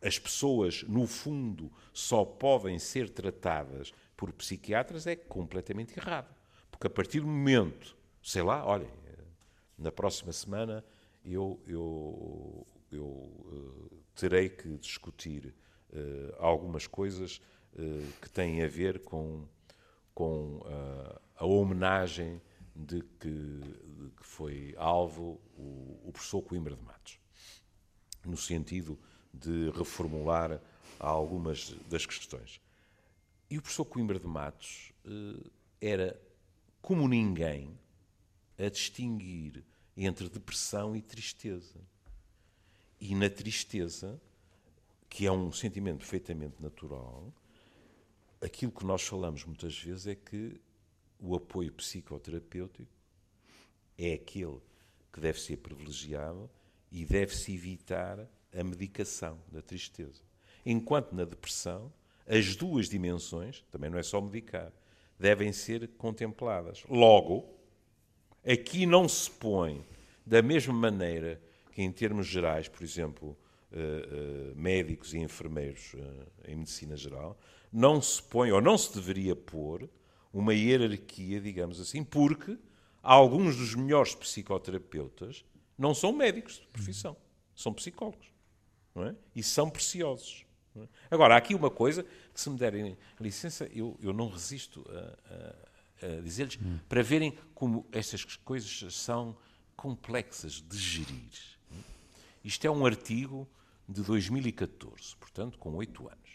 [0.00, 6.34] as pessoas, no fundo, só podem ser tratadas por psiquiatras é completamente errado.
[6.70, 9.24] Porque a partir do momento, sei lá, olhem, eh,
[9.76, 10.84] na próxima semana
[11.24, 13.30] eu, eu, eu
[13.92, 15.54] eh, terei que discutir
[15.92, 17.40] eh, algumas coisas
[17.76, 19.44] eh, que têm a ver com,
[20.14, 20.62] com
[21.36, 22.40] a homenagem
[22.86, 27.20] de que, de que foi alvo o, o professor Coimbra de Matos
[28.24, 28.98] no sentido
[29.32, 30.60] de reformular
[30.98, 32.60] algumas das questões.
[33.48, 36.20] E o professor Coimbra de Matos eh, era,
[36.82, 37.78] como ninguém,
[38.58, 39.64] a distinguir
[39.96, 41.80] entre depressão e tristeza.
[43.00, 44.20] E na tristeza,
[45.08, 47.32] que é um sentimento perfeitamente natural,
[48.40, 50.60] aquilo que nós falamos muitas vezes é que
[51.20, 52.90] o apoio psicoterapêutico
[53.98, 54.58] é aquele
[55.12, 56.48] que deve ser privilegiado
[56.90, 60.22] e deve-se evitar a medicação da tristeza.
[60.64, 61.92] Enquanto na depressão,
[62.26, 64.72] as duas dimensões, também não é só medicar,
[65.18, 66.84] devem ser contempladas.
[66.88, 67.46] Logo,
[68.44, 69.84] aqui não se põe
[70.24, 71.40] da mesma maneira
[71.72, 73.36] que, em termos gerais, por exemplo,
[73.72, 77.38] eh, eh, médicos e enfermeiros eh, em medicina geral,
[77.72, 79.88] não se põe, ou não se deveria pôr,
[80.32, 82.58] uma hierarquia, digamos assim, porque
[83.02, 85.44] alguns dos melhores psicoterapeutas
[85.76, 87.16] não são médicos de profissão,
[87.54, 88.28] são psicólogos.
[88.96, 89.14] É?
[89.36, 90.44] E são preciosos.
[90.76, 90.80] é?
[91.10, 92.02] Agora, há aqui uma coisa
[92.34, 95.70] que, se me derem licença, eu, eu não resisto a, a-
[96.18, 99.36] a dizer-lhes para verem como estas coisas são
[99.76, 101.30] complexas de gerir.
[102.44, 103.48] Isto é um artigo
[103.88, 106.29] de 2014, portanto, com oito anos,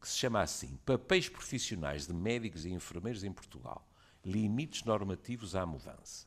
[0.00, 3.86] que se chama assim: Papéis profissionais de médicos e enfermeiros em Portugal.
[4.24, 6.26] Limites normativos à mudança.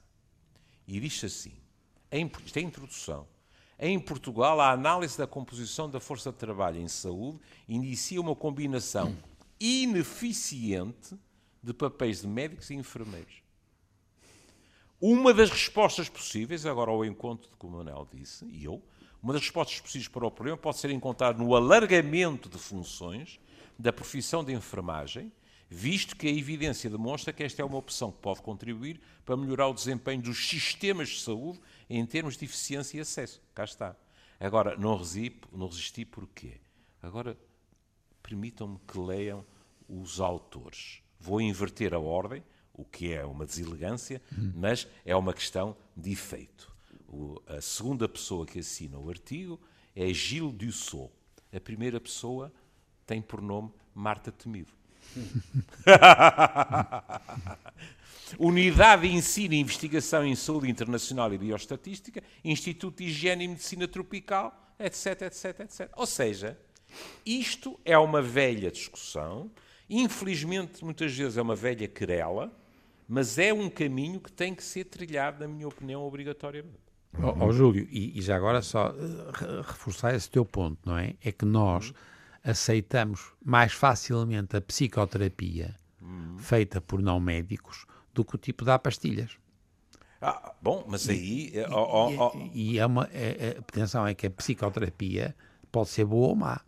[0.87, 1.53] E diz assim:
[2.11, 3.27] em, isto é a introdução.
[3.77, 9.15] Em Portugal, a análise da composição da força de trabalho em saúde inicia uma combinação
[9.59, 11.17] ineficiente
[11.61, 13.41] de papéis de médicos e enfermeiros.
[14.99, 18.83] Uma das respostas possíveis, agora ao encontro do que o Manuel disse, e eu,
[19.23, 23.39] uma das respostas possíveis para o problema pode ser encontrada no alargamento de funções
[23.79, 25.31] da profissão de enfermagem,
[25.69, 29.67] visto que a evidência demonstra que esta é uma opção que pode contribuir para melhorar
[29.69, 33.41] o desempenho dos sistemas de saúde em termos de eficiência e acesso.
[33.55, 33.95] Cá está.
[34.39, 36.59] Agora, não resisti, não resisti porquê?
[37.01, 37.37] Agora,
[38.21, 39.45] permitam-me que leiam
[39.87, 41.01] os autores.
[41.19, 44.21] Vou inverter a ordem, o que é uma deselegância,
[44.55, 46.71] mas é uma questão de efeito.
[47.07, 49.59] O- a segunda pessoa que assina o artigo
[49.95, 51.11] é Gilles Dussault.
[51.51, 52.53] A primeira pessoa
[53.09, 54.71] tem por nome Marta Temido.
[58.37, 63.87] Unidade de Ensino e Investigação em Saúde Internacional e Bioestatística, Instituto de Higiene e Medicina
[63.87, 65.89] Tropical, etc, etc, etc.
[65.95, 66.55] Ou seja,
[67.25, 69.49] isto é uma velha discussão,
[69.89, 72.55] infelizmente muitas vezes é uma velha querela,
[73.07, 76.77] mas é um caminho que tem que ser trilhado, na minha opinião, obrigatoriamente.
[77.19, 81.15] Ó ó, Júlio, e, e já agora só re- reforçar esse teu ponto, não é?
[81.23, 81.91] É que nós
[82.43, 85.75] aceitamos mais facilmente a psicoterapia
[86.37, 89.31] feita por não médicos do que o tipo dá pastilhas.
[90.21, 91.51] Ah, bom, mas aí...
[91.53, 93.07] eh, ó, ó, ó, E, e é uma.
[93.13, 95.35] É, é, atenção, é que a psicoterapia
[95.71, 96.59] pode ser boa ou má.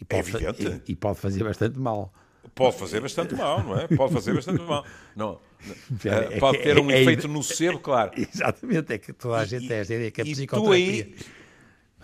[0.00, 0.82] E pode, fa- evidente.
[0.88, 2.12] e, e pode fazer bastante mal.
[2.54, 3.86] Pode fazer bastante mal, não é?
[3.88, 4.84] Pode fazer bastante mal.
[5.14, 5.40] Não,
[6.04, 8.12] É eh, pode que- ter um é- é- efeito nocebo, claro.
[8.16, 11.04] Exatamente, é que toda a E- gente tem esta ideia que a e tu psicoterapia.
[11.04, 11.16] aí-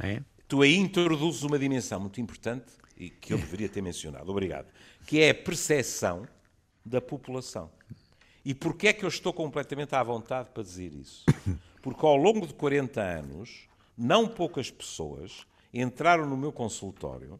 [0.02, 0.22] não é?
[0.48, 4.66] Tu aí introduzes uma dimensão muito importante e que eu deveria ter mencionado, obrigado,
[5.06, 6.26] que é a percepção
[6.84, 7.70] da população.
[8.42, 11.26] E porquê é que eu estou completamente à vontade para dizer isso?
[11.82, 17.38] Porque ao longo de 40 anos, não poucas pessoas entraram no meu consultório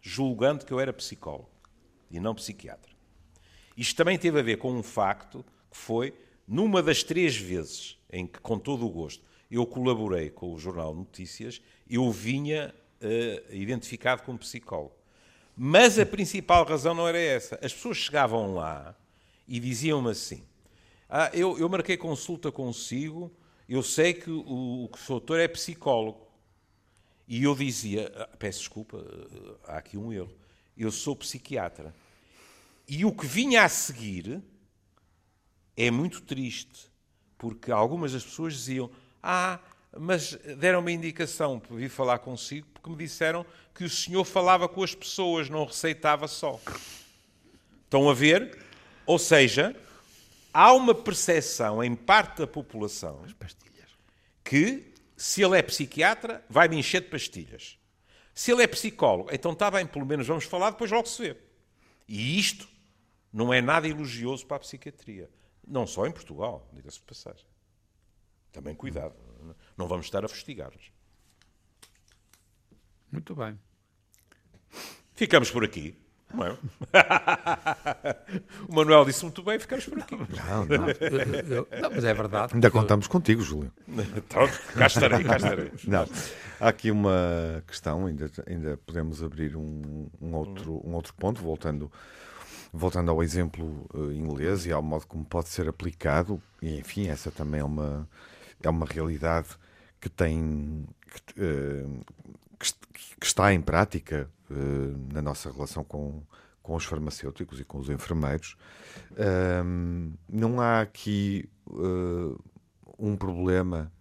[0.00, 1.50] julgando que eu era psicólogo
[2.10, 2.92] e não psiquiatra.
[3.76, 6.14] Isto também teve a ver com um facto que foi,
[6.48, 10.94] numa das três vezes em que, com todo o gosto, eu colaborei com o Jornal
[10.94, 14.94] Notícias, eu vinha eh, identificado como psicólogo.
[15.56, 17.58] Mas a principal razão não era essa.
[17.62, 18.94] As pessoas chegavam lá
[19.48, 20.42] e diziam-me assim:
[21.08, 23.32] Ah, eu, eu marquei consulta consigo,
[23.68, 26.26] eu sei que o, o, que doutor é psicólogo.
[27.28, 28.98] E eu dizia, ah, peço desculpa,
[29.64, 30.32] ah, há aqui um erro,
[30.76, 31.94] eu sou psiquiatra.
[32.88, 34.40] E o que vinha a seguir
[35.76, 36.88] é muito triste,
[37.36, 38.90] porque algumas das pessoas diziam,
[39.28, 39.58] ah,
[39.98, 44.68] mas deram uma indicação para vir falar consigo, porque me disseram que o senhor falava
[44.68, 46.60] com as pessoas, não receitava só.
[47.84, 48.56] Estão a ver?
[49.04, 49.74] Ou seja,
[50.54, 53.24] há uma percepção em parte da população
[54.44, 57.76] que se ele é psiquiatra, vai me encher de pastilhas.
[58.32, 61.36] Se ele é psicólogo, então está bem, pelo menos vamos falar, depois logo se vê.
[62.06, 62.68] E isto
[63.32, 65.28] não é nada elogioso para a psiquiatria.
[65.66, 67.55] Não só em Portugal, diga-se de passagem.
[68.56, 69.14] Também cuidado,
[69.76, 70.90] não vamos estar a fustigá-los.
[73.12, 73.60] Muito bem.
[75.12, 75.94] Ficamos por aqui.
[76.32, 76.56] Não é?
[78.66, 80.16] o Manuel disse muito bem, ficamos por aqui.
[80.16, 80.88] Não, não.
[80.88, 82.54] Eu, não mas é verdade.
[82.54, 83.70] Ainda contamos contigo, Júlio.
[83.86, 85.70] Então, cá estarei, cá estarei.
[85.84, 86.08] Não.
[86.58, 91.92] Há aqui uma questão, ainda, ainda podemos abrir um, um, outro, um outro ponto, voltando,
[92.72, 97.30] voltando ao exemplo uh, inglês e ao modo como pode ser aplicado, e enfim, essa
[97.30, 98.08] também é uma,
[98.62, 99.48] é uma realidade
[100.00, 100.86] que tem.
[101.06, 102.04] Que, uh,
[102.58, 102.72] que,
[103.20, 106.22] que está em prática uh, na nossa relação com,
[106.62, 108.56] com os farmacêuticos e com os enfermeiros.
[109.64, 112.38] Um, não há aqui uh,
[112.98, 113.92] um problema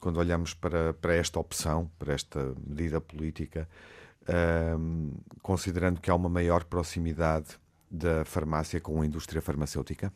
[0.00, 3.68] quando olhamos para, para esta opção, para esta medida política,
[4.78, 7.58] um, considerando que há uma maior proximidade
[7.90, 10.12] da farmácia com a indústria farmacêutica?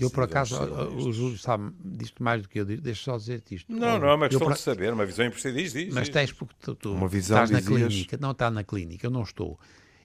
[0.00, 3.72] Eu, por acaso, o Júlio sabe disto mais do que eu, deixa só dizer-te isto.
[3.72, 5.62] Não, não é uma questão eu, de saber, uma visão impossível.
[5.62, 7.80] Diz, diz, Mas tens porque tu, tu uma visão, estás dizias...
[7.80, 9.58] na clínica, não está na clínica, eu não estou.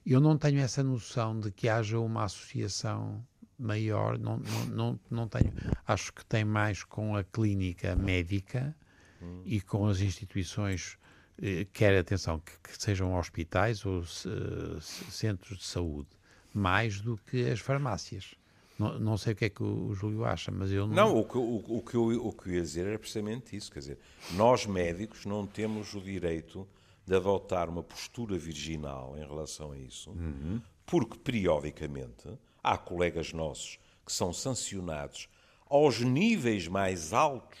[0.06, 3.22] Eu não tenho essa noção de que haja uma associação
[3.58, 5.52] maior, não, não, não, não tenho.
[5.86, 8.74] Acho que tem mais com a clínica médica
[9.20, 9.42] hum.
[9.44, 10.96] e com as instituições,
[11.40, 16.08] eh, quer atenção, que, que sejam hospitais ou uh, centros de saúde,
[16.54, 18.34] mais do que as farmácias.
[18.80, 20.94] Não, não, sei o que é que o, o Júlio acha, mas eu não.
[20.94, 23.70] Não, o que, o, o, que eu, o que eu ia dizer era precisamente isso.
[23.70, 23.98] Quer dizer,
[24.32, 26.66] nós médicos não temos o direito
[27.06, 30.62] de adotar uma postura virginal em relação a isso, uhum.
[30.86, 32.28] porque periodicamente
[32.62, 35.28] há colegas nossos que são sancionados
[35.68, 37.58] aos níveis mais altos,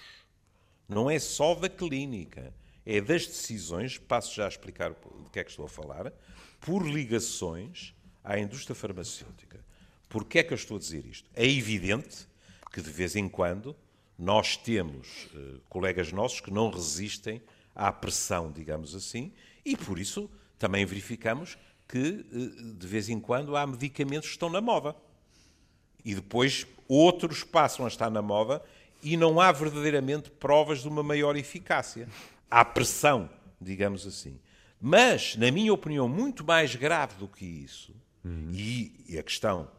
[0.88, 2.54] não é só da clínica,
[2.84, 6.12] é das decisões, passo já a explicar do que é que estou a falar,
[6.60, 7.94] por ligações
[8.24, 9.64] à indústria farmacêutica.
[10.10, 11.30] Porquê é que eu estou a dizer isto?
[11.34, 12.28] É evidente
[12.72, 13.76] que de vez em quando
[14.18, 17.40] nós temos uh, colegas nossos que não resistem
[17.74, 19.32] à pressão, digamos assim,
[19.64, 21.56] e por isso também verificamos
[21.88, 24.96] que uh, de vez em quando há medicamentos que estão na moda.
[26.04, 28.60] E depois outros passam a estar na moda
[29.02, 32.08] e não há verdadeiramente provas de uma maior eficácia.
[32.50, 33.30] Há pressão,
[33.60, 34.40] digamos assim.
[34.80, 37.94] Mas, na minha opinião, muito mais grave do que isso,
[38.24, 38.50] uhum.
[38.52, 39.70] e, a questão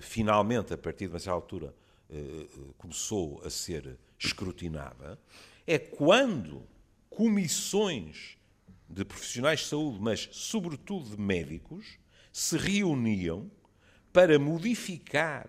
[0.00, 1.74] finalmente, a partir de uma certa altura,
[2.10, 2.46] eh,
[2.76, 5.18] começou a ser escrutinada,
[5.66, 6.66] é quando
[7.08, 8.36] comissões
[8.88, 11.98] de profissionais de saúde, mas sobretudo de médicos,
[12.30, 13.50] se reuniam
[14.12, 15.48] para modificar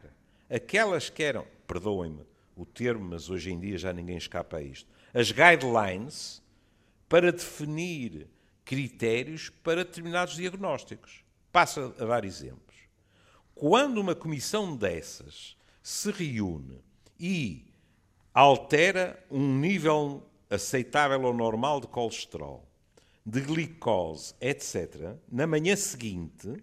[0.50, 4.90] aquelas que eram, perdoem-me o termo, mas hoje em dia já ninguém escapa a isto,
[5.14, 6.42] as guidelines
[7.10, 8.28] para definir
[8.64, 11.24] critérios para determinados diagnósticos.
[11.52, 12.73] Passo a dar exemplos.
[13.56, 16.82] Quando uma comissão dessas se reúne
[17.20, 17.66] e
[18.34, 22.68] altera um nível aceitável ou normal de colesterol,
[23.26, 26.54] de glicose, etc., na manhã seguinte,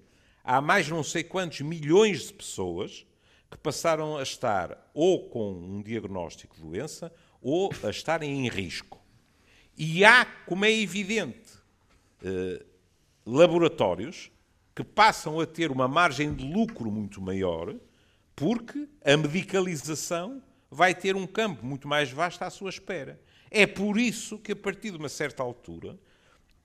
[0.45, 3.07] há mais não sei quantos milhões de pessoas
[3.51, 9.01] que passaram a estar ou com um diagnóstico de doença ou a estarem em risco.
[9.77, 11.53] E há, como é evidente,
[12.23, 12.65] eh,
[13.25, 14.31] laboratórios
[14.85, 17.75] que passam a ter uma margem de lucro muito maior,
[18.35, 23.21] porque a medicalização vai ter um campo muito mais vasto à sua espera.
[23.51, 25.99] É por isso que, a partir de uma certa altura,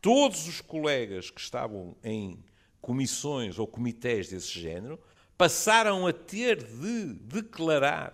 [0.01, 2.39] todos os colegas que estavam em
[2.80, 4.99] comissões ou comitês desse género
[5.38, 8.13] passaram a ter de declarar,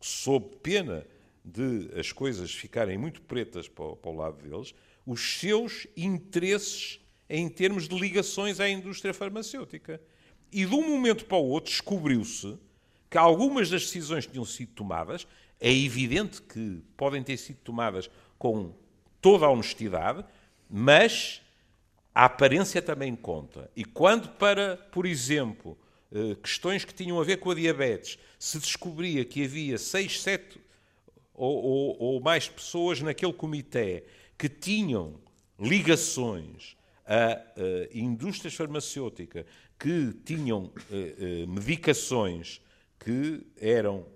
[0.00, 1.06] sob pena
[1.44, 4.72] de as coisas ficarem muito pretas para o, para o lado deles,
[5.04, 6.99] os seus interesses
[7.30, 10.00] em termos de ligações à indústria farmacêutica.
[10.52, 12.58] E de um momento para o outro descobriu-se
[13.08, 15.26] que algumas das decisões que tinham sido tomadas,
[15.60, 18.74] é evidente que podem ter sido tomadas com
[19.20, 20.24] toda a honestidade,
[20.68, 21.40] mas
[22.14, 23.70] a aparência também conta.
[23.76, 25.78] E quando para, por exemplo,
[26.10, 30.60] uh, questões que tinham a ver com a diabetes, se descobria que havia 6, 7
[31.34, 34.04] ou, ou, ou mais pessoas naquele comitê
[34.36, 35.20] que tinham
[35.58, 36.76] ligações
[37.10, 39.44] a uh, indústrias farmacêuticas
[39.76, 42.62] que tinham uh, uh, medicações
[43.00, 44.06] que eram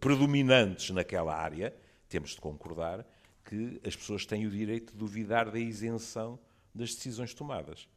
[0.00, 1.74] predominantes naquela área,
[2.10, 3.02] temos de concordar
[3.42, 6.38] que as pessoas têm o direito de duvidar da isenção
[6.74, 7.88] das decisões tomadas.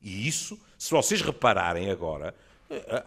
[0.00, 2.32] E isso, se vocês repararem agora,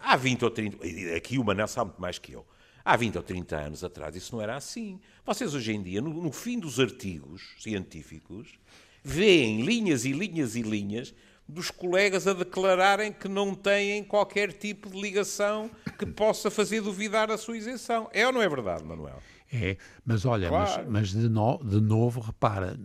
[0.01, 2.45] há 20 ou 30, aqui o Manel sabe muito mais que eu,
[2.83, 4.99] há 20 ou 30 anos atrás isso não era assim.
[5.25, 8.59] Vocês hoje em dia, no, no fim dos artigos científicos,
[9.03, 11.13] veem linhas e linhas e linhas
[11.47, 17.29] dos colegas a declararem que não têm qualquer tipo de ligação que possa fazer duvidar
[17.29, 18.09] a sua isenção.
[18.13, 19.19] É ou não é verdade, Manuel?
[19.51, 20.83] É, mas olha, claro.
[20.87, 22.75] mas, mas de, no, de, novo, repara,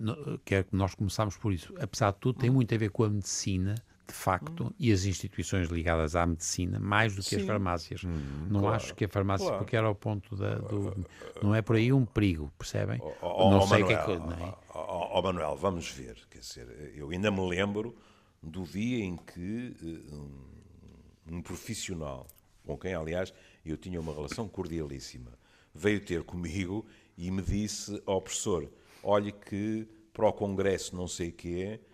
[0.44, 3.74] que nós começámos por isso, apesar de tudo, tem muito a ver com a medicina,
[4.08, 4.70] de facto, hum.
[4.78, 7.36] e as instituições ligadas à medicina, mais do que Sim.
[7.36, 8.04] as farmácias.
[8.04, 8.76] Hum, não claro.
[8.76, 9.62] acho que a farmácia, claro.
[9.62, 11.06] porque era o ponto da, do.
[11.42, 12.98] Não é por aí um perigo, percebem?
[13.02, 14.16] Oh, oh, não oh, sei o que é que.
[14.16, 14.54] Não é?
[14.74, 16.16] Oh, oh, Manuel, vamos ver.
[16.30, 17.94] Quer dizer, eu ainda me lembro
[18.42, 22.26] do dia em que eh, um, um profissional,
[22.64, 23.34] com quem, aliás,
[23.64, 25.32] eu tinha uma relação cordialíssima,
[25.74, 26.86] veio ter comigo
[27.16, 28.70] e me disse ao oh, professor,
[29.02, 31.87] olhe que para o congresso não sei o quê, uh,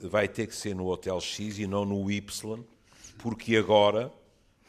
[0.00, 2.64] vai ter que ser no Hotel X e não no Y,
[3.18, 4.12] porque agora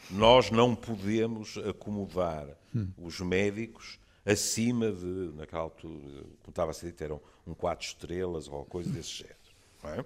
[0.10, 2.88] nós não podemos acomodar hum.
[2.98, 8.48] os médicos acima de, naquela altura, como estava a ser dito, eram um 4 estrelas
[8.48, 9.36] ou coisa desse género.
[9.84, 10.06] É?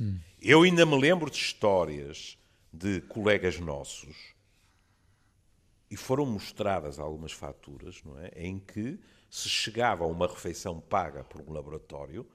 [0.00, 0.18] Hum.
[0.40, 2.36] Eu ainda me lembro de histórias
[2.72, 4.16] de colegas nossos
[5.90, 8.30] e foram mostradas algumas faturas, não é?
[8.34, 8.98] Em que
[9.30, 12.26] se chegava a uma refeição paga por um laboratório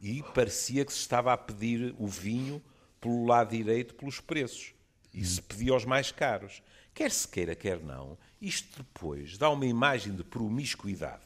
[0.00, 2.62] e parecia que se estava a pedir o vinho
[3.00, 4.72] pelo lado direito pelos preços.
[5.12, 6.62] E se pedia os mais caros.
[6.92, 11.22] Quer se queira, quer não, isto depois dá uma imagem de promiscuidade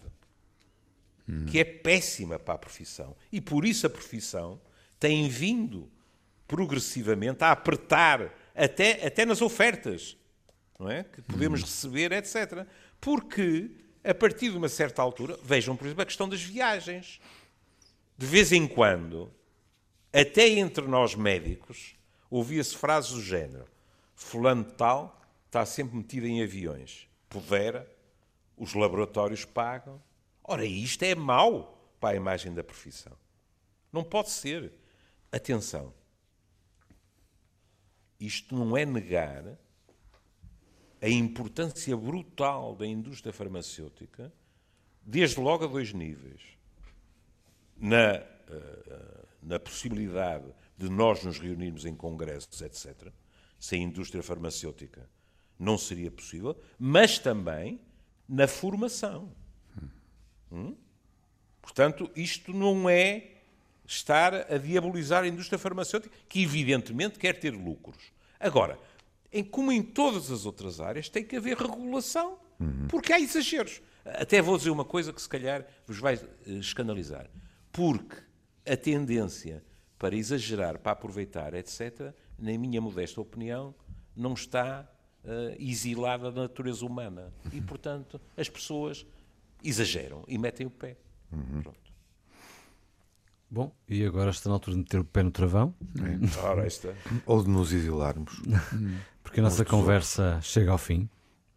[1.29, 1.47] hum.
[1.47, 3.17] que é péssima para a profissão.
[3.31, 4.61] E por isso a profissão
[4.99, 5.91] tem vindo
[6.47, 10.17] progressivamente a apertar até, até nas ofertas
[10.79, 11.05] não é?
[11.05, 11.65] que podemos hum.
[11.65, 12.67] receber, etc.
[13.01, 13.71] Porque,
[14.03, 17.21] a partir de uma certa altura, vejam, por exemplo, a questão das viagens.
[18.19, 19.33] De vez em quando,
[20.13, 21.95] até entre nós médicos,
[22.29, 23.69] ouvia-se frases do género:
[24.17, 27.09] Fulano Tal está sempre metido em aviões.
[27.29, 27.89] Pudera,
[28.57, 30.03] os laboratórios pagam.
[30.43, 33.17] Ora, isto é mau para a imagem da profissão.
[33.93, 34.73] Não pode ser.
[35.31, 35.95] Atenção.
[38.19, 39.45] Isto não é negar
[41.01, 44.33] a importância brutal da indústria farmacêutica,
[45.03, 46.58] desde logo a dois níveis.
[47.79, 53.13] Na, uh, na possibilidade de nós nos reunirmos em congressos, etc.,
[53.59, 55.09] sem indústria farmacêutica
[55.59, 57.81] não seria possível, mas também
[58.29, 59.33] na formação.
[60.53, 60.77] Hum?
[61.61, 63.33] Portanto, isto não é
[63.87, 68.13] estar a diabolizar a indústria farmacêutica, que evidentemente quer ter lucros.
[68.39, 68.79] Agora,
[69.33, 72.87] em, como em todas as outras áreas, tem que haver regulação, uhum.
[72.89, 73.83] porque há exageros.
[74.05, 77.29] Até vou dizer uma coisa que se calhar vos vai eh, escandalizar.
[77.73, 78.17] Porque
[78.67, 79.63] a tendência
[79.99, 83.75] para exagerar, para aproveitar, etc., na minha modesta opinião,
[84.15, 84.89] não está
[85.25, 87.33] uh, exilada da natureza humana.
[87.53, 89.05] E, portanto, as pessoas
[89.63, 90.97] exageram e metem o pé.
[91.33, 91.63] Uhum.
[93.51, 95.75] Bom, e agora está na altura de meter o pé no travão.
[95.97, 96.41] É.
[96.47, 96.91] Ora, está.
[97.25, 98.43] Ou de nos exilarmos.
[99.23, 101.09] Porque a nossa conversa chega ao fim.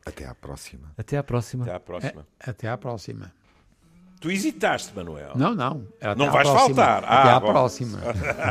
[0.05, 0.93] Até à próxima.
[0.97, 1.65] Até à próxima.
[1.65, 2.27] Até à próxima.
[2.39, 3.33] É, até à próxima.
[4.21, 5.31] Tu hesitaste, Manuel.
[5.35, 5.81] Não, não.
[5.99, 6.75] Até não vais próxima.
[6.75, 7.03] faltar.
[7.03, 7.47] Até ah, à bom.
[7.47, 7.97] próxima.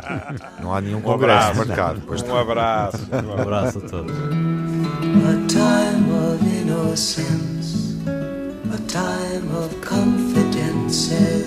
[0.61, 2.03] não há nenhum um congresso marcado.
[2.05, 2.99] Pois um abraço.
[3.25, 4.12] um abraço a todos.
[4.12, 11.47] A time of innocence, a time of confidences.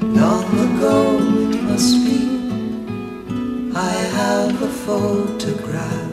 [0.00, 1.18] Long ago
[1.52, 2.18] it must be,
[3.76, 6.08] I have a photograph.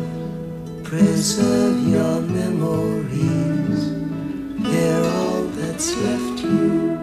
[0.84, 3.90] Preserve your memories,
[4.60, 5.24] they're all
[5.76, 6.95] that's left you.